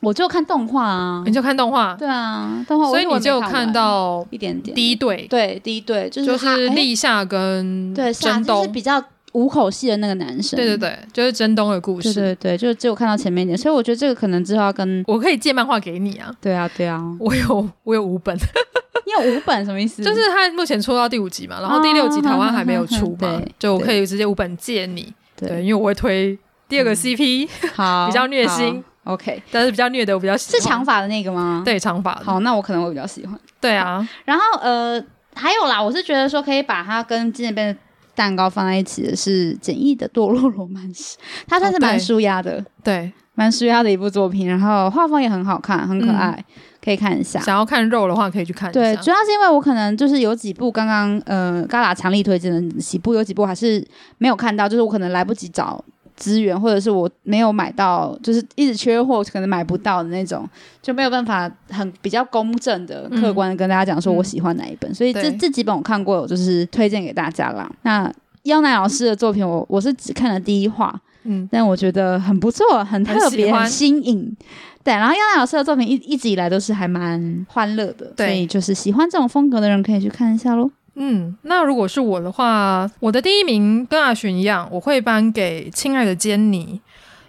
[0.00, 1.22] 我就看动画啊。
[1.26, 1.94] 你就看动画？
[1.98, 2.86] 对啊，动画。
[2.86, 4.74] 所以你就看到一点点。
[4.74, 9.02] 第一对，对，第一对就是就是立夏跟对真冬，就是比较
[9.32, 10.56] 五口戏的那个男生。
[10.56, 12.14] 对对对，就是真冬的故事。
[12.14, 13.58] 对对对，就只有看到前面一点。
[13.58, 16.30] 所以我觉得这个可能之后要跟我可以借漫画给你啊。
[16.40, 18.36] 对啊，对啊，我有我有五本。
[18.36, 20.04] 你有五本什么意思？
[20.04, 25.12] 就是他目前出到第五集嘛，然后第六集台湾还没有出嘛， 就我可以直接五本借你。
[25.34, 26.38] 对，因为我会推。
[26.68, 30.60] 第二个 CP、嗯、好 比较虐心，OK，但是比较虐的我比较喜欢。
[30.60, 31.62] 是长发的那个吗？
[31.64, 32.14] 对，长发。
[32.22, 33.38] 好，那我可能会比较喜欢。
[33.60, 35.02] 对啊，然后呃，
[35.34, 37.74] 还有啦，我是觉得说可以把它跟今天的
[38.14, 41.16] 蛋糕放在一起的是简易的《堕落罗曼史》，
[41.46, 44.46] 它算是蛮舒压的，对，蛮舒压的一部作品。
[44.46, 46.44] 然后画风也很好看，很可爱，嗯、
[46.84, 47.40] 可以看一下。
[47.40, 48.80] 想要看肉的话，可以去看一下。
[48.80, 53.82] 对，主要是因为我可能就是有几部刚刚呃嘎啦强力推荐的几部，有几部还是
[54.18, 55.82] 没有看到，就是我可能来不及找。
[56.18, 60.46] 资源，或者是我没有买到，就是一直缺货，可能买不到的那种，
[60.82, 64.90] 就没有办法很比较公正的、客观的跟大家讲说我喜欢哪一本。
[64.90, 67.70] 嗯、所以这这几本我看过，我就是推荐给大家啦。
[67.82, 68.12] 那
[68.42, 74.36] 妖奈老师的作品我，我我是只看了第一话，嗯，但我觉得很不错，很特别，新颖。
[74.82, 80.70] 对，然后妖乃老师的作品一一直以来都是还蛮欢乐的，所以就是喜欢这种风格的人可以去看一下喽。
[80.94, 86.80] 嗯，那如果是我的话，我的第一名跟阿寻一样，我会颁给《亲爱的坚尼》，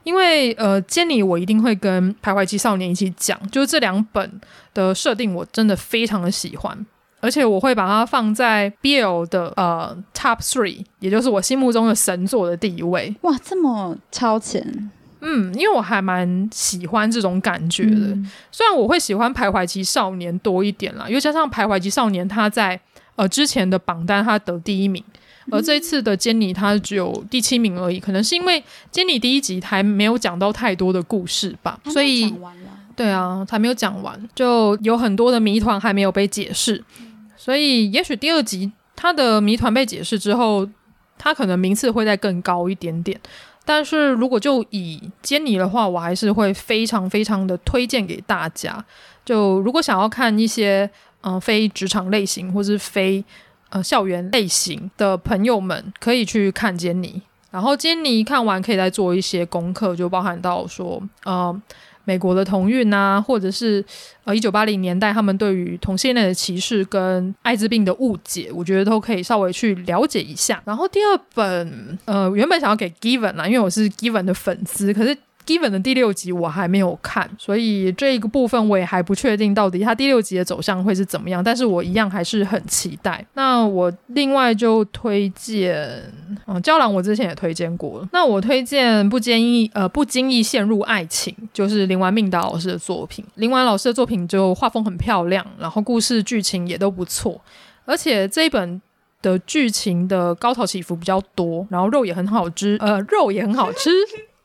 [0.04, 4.42] 因为呃，坚尼我一定会跟《徘徊期少年》一起讲，就是这两本
[4.74, 6.86] 的设定我真的非常的喜欢，
[7.20, 13.16] 而且我会把它放在 BL 的呃 Top Three，也就是我心目中的神作的第一位。
[13.22, 14.92] 哇，这么超前！
[15.22, 22.80] 嗯，因为我还蛮喜欢这种感觉的，嗯、虽然我会喜欢《徘徊期少年》多一点啦，因为加上《徘徊期少年》他在
[23.20, 25.04] 呃，之前的榜单他得第一名，
[25.52, 32.34] 而这一次的坚尼他只有第七名而已，可能是因为坚尼第一集还没有讲到太多的故事吧，所以
[32.96, 36.82] 对啊，还没有讲完，就有很多的谜团还没有被解释，
[37.36, 40.66] 所以也许第二集他的谜团被解释之后，
[41.18, 43.20] 他可能名次会再更高一点点，
[43.66, 48.86] 但是如果就以坚尼的话，我还是会非常非常的推荐给大家，
[49.26, 50.90] 就如果想要看一些。
[51.22, 53.24] 嗯、非职场类型或是非
[53.70, 57.22] 呃校园类型的朋友们可以去看杰尼，
[57.52, 61.62] 然后杰尼看完可以再做一些功课，就包含到说呃
[62.06, 63.84] 美国的同运啊，或者是
[64.24, 70.62] 呃一九八零年代他们对于同性恋的歧视跟艾滋病的误解，我觉得都可以稍微去了解一下。
[70.66, 75.18] 然后第二本呃原本想要给 Given 啦，因为我是 Given 的粉丝，可是。
[75.50, 81.44] Given 的第六集我还没有看，所以这一个部分我也还不确定到底他第六集的走向会是怎么样。
[81.44, 83.26] 但是我一样还是很期待。
[83.34, 85.74] 那我另外就推荐，
[86.46, 88.08] 嗯，娇郎我之前也推荐过。
[88.14, 93.26] 那我推荐不经意呃不经意陷入爱情，就是林丸命达老师的作品。
[93.34, 97.42] 林丸老师的作品就画风很漂亮，然后故事剧情也都不错，
[97.86, 98.80] 而且这一本
[99.24, 103.90] 的剧情的高潮起伏比较多，然后肉也很好吃，呃，肉也很好吃。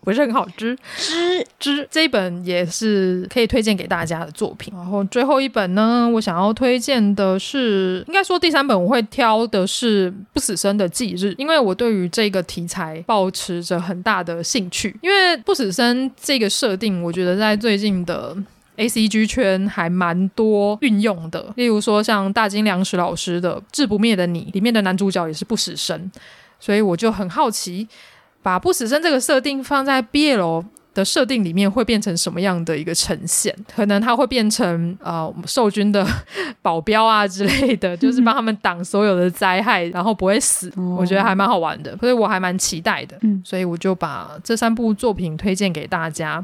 [0.04, 4.72] 不是很好吃，吃吃这一本也是可以推荐给大家的作品。
[4.76, 14.94] 然后最后一本呢，我想要推荐的是，应该说第三本我会挑的是不死生的忌日，因为我对于这个题材保持着很大的兴趣。
[15.00, 18.36] 因为不死生这个设定，我觉得在最近的
[18.76, 21.52] ACG 圈还蛮多运用的。
[21.56, 26.10] 例如说像大金良史老师的《致不灭的你》里面的男主角也是不死身，
[26.60, 27.88] 所以我就很好奇。
[28.43, 33.55] 把不死身这个设定放在 BL 的设定里面，会变成什么样的一个呈现？
[33.75, 36.05] 可能它会变成呃受军的
[36.61, 40.67] 保镖啊之类的，就是帮他们挡所有的灾害，然后不会死。
[40.75, 43.17] 哦、我觉得还蛮好玩的，所以我还蛮期待的。
[43.21, 46.43] 嗯，所以我就把这三部作品推荐给大家。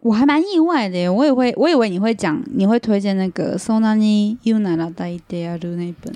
[0.00, 6.14] 我还蛮意外的耶，我也会，我以为你会讲，你会推荐那个《そんなに言うなら抱いてやる》那本。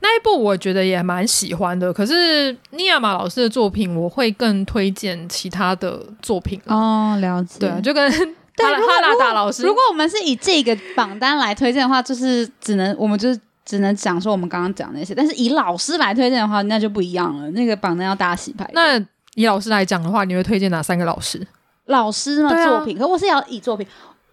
[0.00, 7.58] 那一部我觉得也蛮喜欢的，可是尼亚马老师的作品我会更推荐其他的作品哦，了解。
[7.58, 17.50] 对，就跟 哈哈拉达老师如，如果我们是以这个榜单来推荐的话，就是只能我们就是只能讲说我们刚刚讲那些，但是以老师来推荐的话，那就不一样了。
[17.50, 18.68] 那个榜单要大洗牌。
[18.72, 18.98] 那
[19.34, 21.46] 以老师来讲的话，你会推荐哪三个老师？
[21.86, 23.86] 老师的作品，啊、可我是要以作品。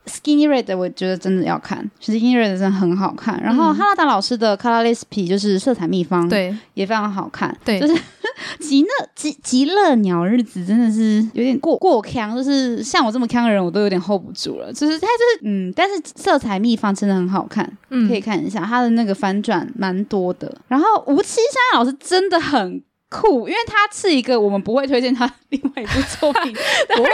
[0.06, 3.42] Skinny Red，我觉得真的要看，Skinny Red 真的很好看。
[3.42, 7.56] 然后哈拉达老师的 Colorless 就是色彩秘方，对，也非常好看。
[7.66, 7.94] 对，就是
[8.60, 14.72] 极乐极极乐鸟日子真的是有点过过锵，就是像我这么锵的人，我都有点 hold 不住了。
[14.72, 20.56] 就是他就是嗯，但是色彩秘方真的很好看，嗯，可以看一下他的那个反转蛮多的。
[20.68, 22.84] 然后吴七山老师真的很。
[23.22, 26.54] 酷，因为他是一个我们不会推荐他另外一部作品，
[26.96, 27.10] 不会。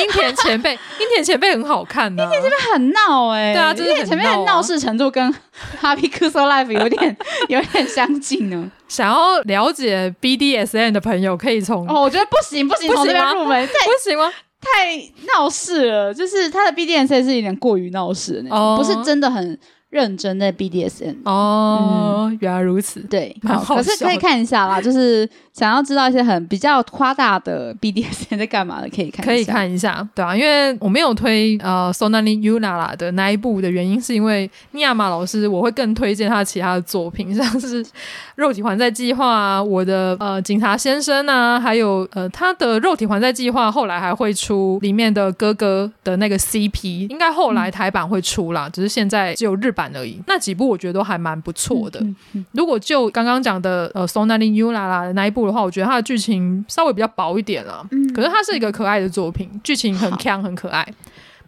[0.00, 5.32] 樱田前辈， 樱田前辈很好看的，樱田前辈很闹哎，对啊，就是前辈的闹事程度跟
[5.80, 7.16] Happy c u s o Life 有点
[7.48, 8.70] 有点相近呢。
[8.88, 14.30] 想要了解 BDSN 的朋友可以从哦，我觉得不行不行，从这边入门不行吗？
[14.60, 14.96] 太
[15.34, 19.58] 闹事了，就是他的 BDSN 是有点过于闹事的那种，不是真的很。
[19.94, 37.84] 认真的 BDSN 哦，嗯、原来如此，对，好，可是可以看一下啦，就是想要知道一些很比较夸大的 BDSN 在干嘛的，可以看，可以看一下，对啊，因为我没有推呃 Sonali Yunara 的那一部的原因，是因为尼亚马老师，我会更推荐他其他的作品，像是
[38.34, 49.83] 《肉体还债计划》啊，我的呃警察先生啊，还有呃他的《肉体还债计划》后来还会出里面的哥哥的那个 CP，应该后来台版会出啦，嗯、只是现在只有日版。
[49.94, 51.98] 而已，那几部我觉得都还蛮不错的。
[52.00, 57.86] 嗯嗯嗯、如果就刚刚讲的呃 Sonali Yunara 的那一部的话，我觉得它的剧情稍微比较薄一点了。
[57.90, 60.86] 嗯，可是它是一个可爱的作品，剧情很锵，很可爱。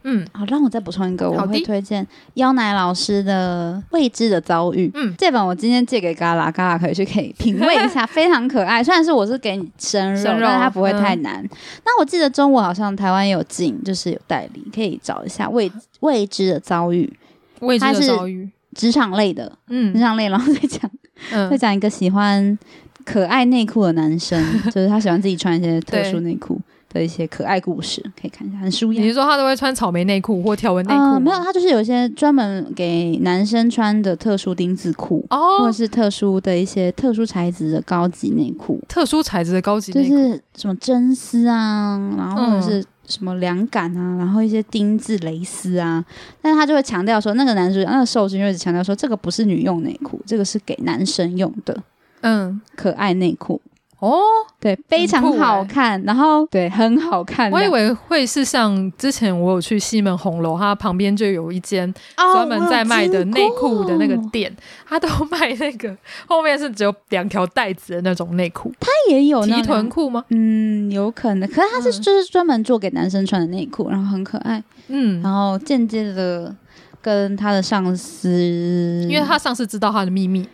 [0.08, 4.86] 嗯，好，让我再补充一个，我会推荐妖奶老师的《未知的遭遇》。
[4.94, 8.84] 嗯，这本我今天借给嘎啦，嘎啦可以去可以品味一下， 非常可爱。
[8.84, 11.42] 虽然是我是给你生肉，生肉但是它不会太难。
[11.42, 11.50] 嗯、
[11.84, 15.68] 那我记得中文好像台湾有进，就是有代理，可以找一下未
[15.98, 17.12] 《未未知的遭遇》。
[17.60, 20.90] 未知的遭遇，职场类的，嗯，职场类，然后再讲，
[21.32, 22.58] 嗯， 再讲一个喜欢
[23.04, 26.60] 可爱内裤的男生， 就是他喜欢自己穿一些特殊内裤
[26.92, 29.00] 的一些可爱故事，可以看一下，很舒压。
[29.02, 31.00] 你是说他都会穿草莓内裤或条纹内裤？
[31.00, 42.84] 呃，没有，他就是有一些专门给男生穿的特殊丁字裤，哦，或者是特殊的一些特殊材质的高级内裤，特殊材质的高级内裤，就是什么真丝啊，然后或者是。
[43.06, 46.04] 什么凉感啊，然后一些丁字蕾丝啊，
[46.42, 51.82] 但是他就会强调说，那个男主角那个寿君就一直强调说，这个不是女用内裤，这个是给男生用的，
[52.22, 53.60] 嗯，可爱内裤。
[54.06, 54.20] 哦，
[54.60, 57.50] 对，非常好看，欸、然后对，很好看。
[57.50, 64.54] 我以为会是像之前我有去西门红楼，它旁边就有一间专门在卖的内裤的那个店，
[64.86, 65.96] 他都卖那个
[66.26, 68.72] 后面是只有两条带子的那种内裤。
[68.78, 70.24] 它也有提臀裤吗？
[70.28, 71.48] 嗯，有可能。
[71.48, 74.62] 可是它是就是专门做给男生穿的内裤，然后很可爱。
[74.88, 76.54] 嗯，然后间接的
[77.02, 80.46] 跟他的上司，因为他上司知道他的秘密。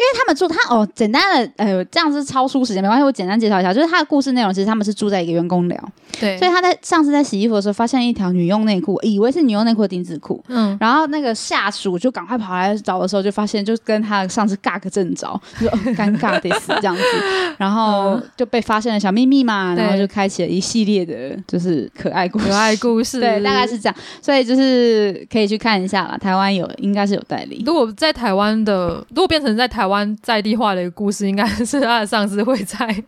[0.00, 5.78] 因为他们住他哦，简单的，哎呦，这样是超出时间，没关系，我简单介绍一下，就是他的故事内容，其实他们是住在一个员工寮，
[6.18, 17.02] 对，所以他在上次在洗衣服的时候，发现一条女用内裤，以为是女用内裤的丁字裤，嗯，然后那个下属就赶快跑来找的时候，就发现就跟他上次尬个正着，就说尴尬的死这样子，
[17.58, 30.16] 然后就被发现了小秘密嘛，然后就开启了一系列的，就是可爱故事，可爱故事，对，大概是这样，所以就是可以去看一下啦，台湾有应该是有代理，如果在台湾的，如果变成在台湾。
[30.22, 33.04] 在地化的一个故事，应该是他的上司会在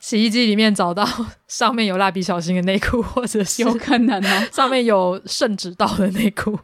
[0.00, 1.08] 洗衣机里面找到
[1.46, 6.58] 上面有蜡笔小新的内裤，或者是有可能哦， 上面有圣旨道的内裤，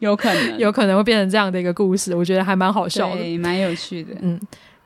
[0.00, 4.38] 有可能， 有可能会变成这样的一个故事，我觉得还蛮好笑的，蛮有趣的，嗯。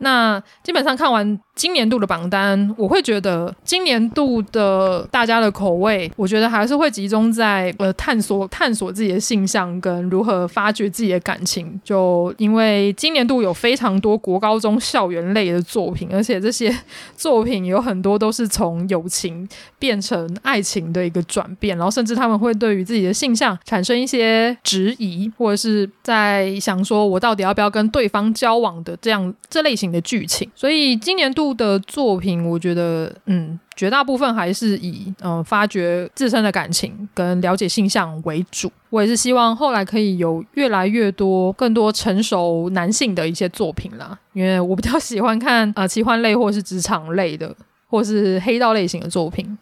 [0.05, 11.81] 那基本上看完今年度的榜单，我会觉得今年度的大家的口味，我觉得还是会集中在呃探索探索自己的性向跟如何发掘自己的感情。
[11.82, 16.76] 就因为今年度有非常多国高中校园类的作品，而且这些
[17.16, 19.48] 作品有很多都是从友情
[19.78, 29.94] 变成爱情的一个转变，然后甚至他们会对于自己的性向产生一些质疑，或者是在想说我到底要不要跟对方交往的这样这类型。
[29.95, 38.71] 的剧情，所以今年度的作品，我觉得，嗯，绝大部分还是以嗯、发掘自身的感情跟了解性向为主。
[38.91, 47.55] 我也是希望后来可以有越来越多、更多成熟男性的一些作品啦，因为我比较喜欢看啊、奇幻类或是职场类的，
[47.89, 49.57] 或是黑道类型的作品，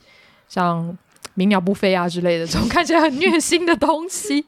[0.48, 0.96] 像
[1.34, 4.44] 鸣鸟不飞啊之类的这种看起来很虐心的东西。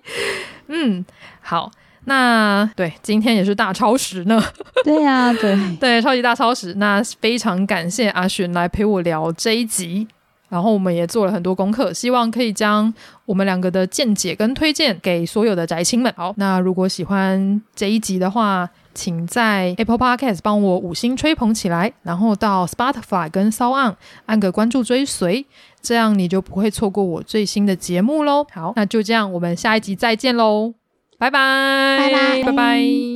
[0.69, 1.05] 嗯，
[1.41, 1.71] 好。
[2.07, 4.43] 那对，今天也是大超时呢。
[4.85, 6.75] 对呀、啊，对对，超级大超时。
[6.75, 10.07] 那非常感谢阿寻来陪我聊这一集，
[10.49, 12.93] 然后我们也做了很多功课，希望可以将
[13.25, 16.13] 我们两个的见解跟推荐给所有的宅青们。
[16.17, 23.95] 好，那如果喜欢这一集的话，请在 Apple Podcast 帮我五星吹捧起来，然后到 Spotify 跟 SoundOn
[24.27, 25.47] 按个关注追随，
[25.81, 28.47] 这样你就不会错过我最新的节目喽。
[28.53, 30.84] 好，那就这样，我们下一集再见喽。
[31.19, 33.15] 拜拜，拜拜，拜拜。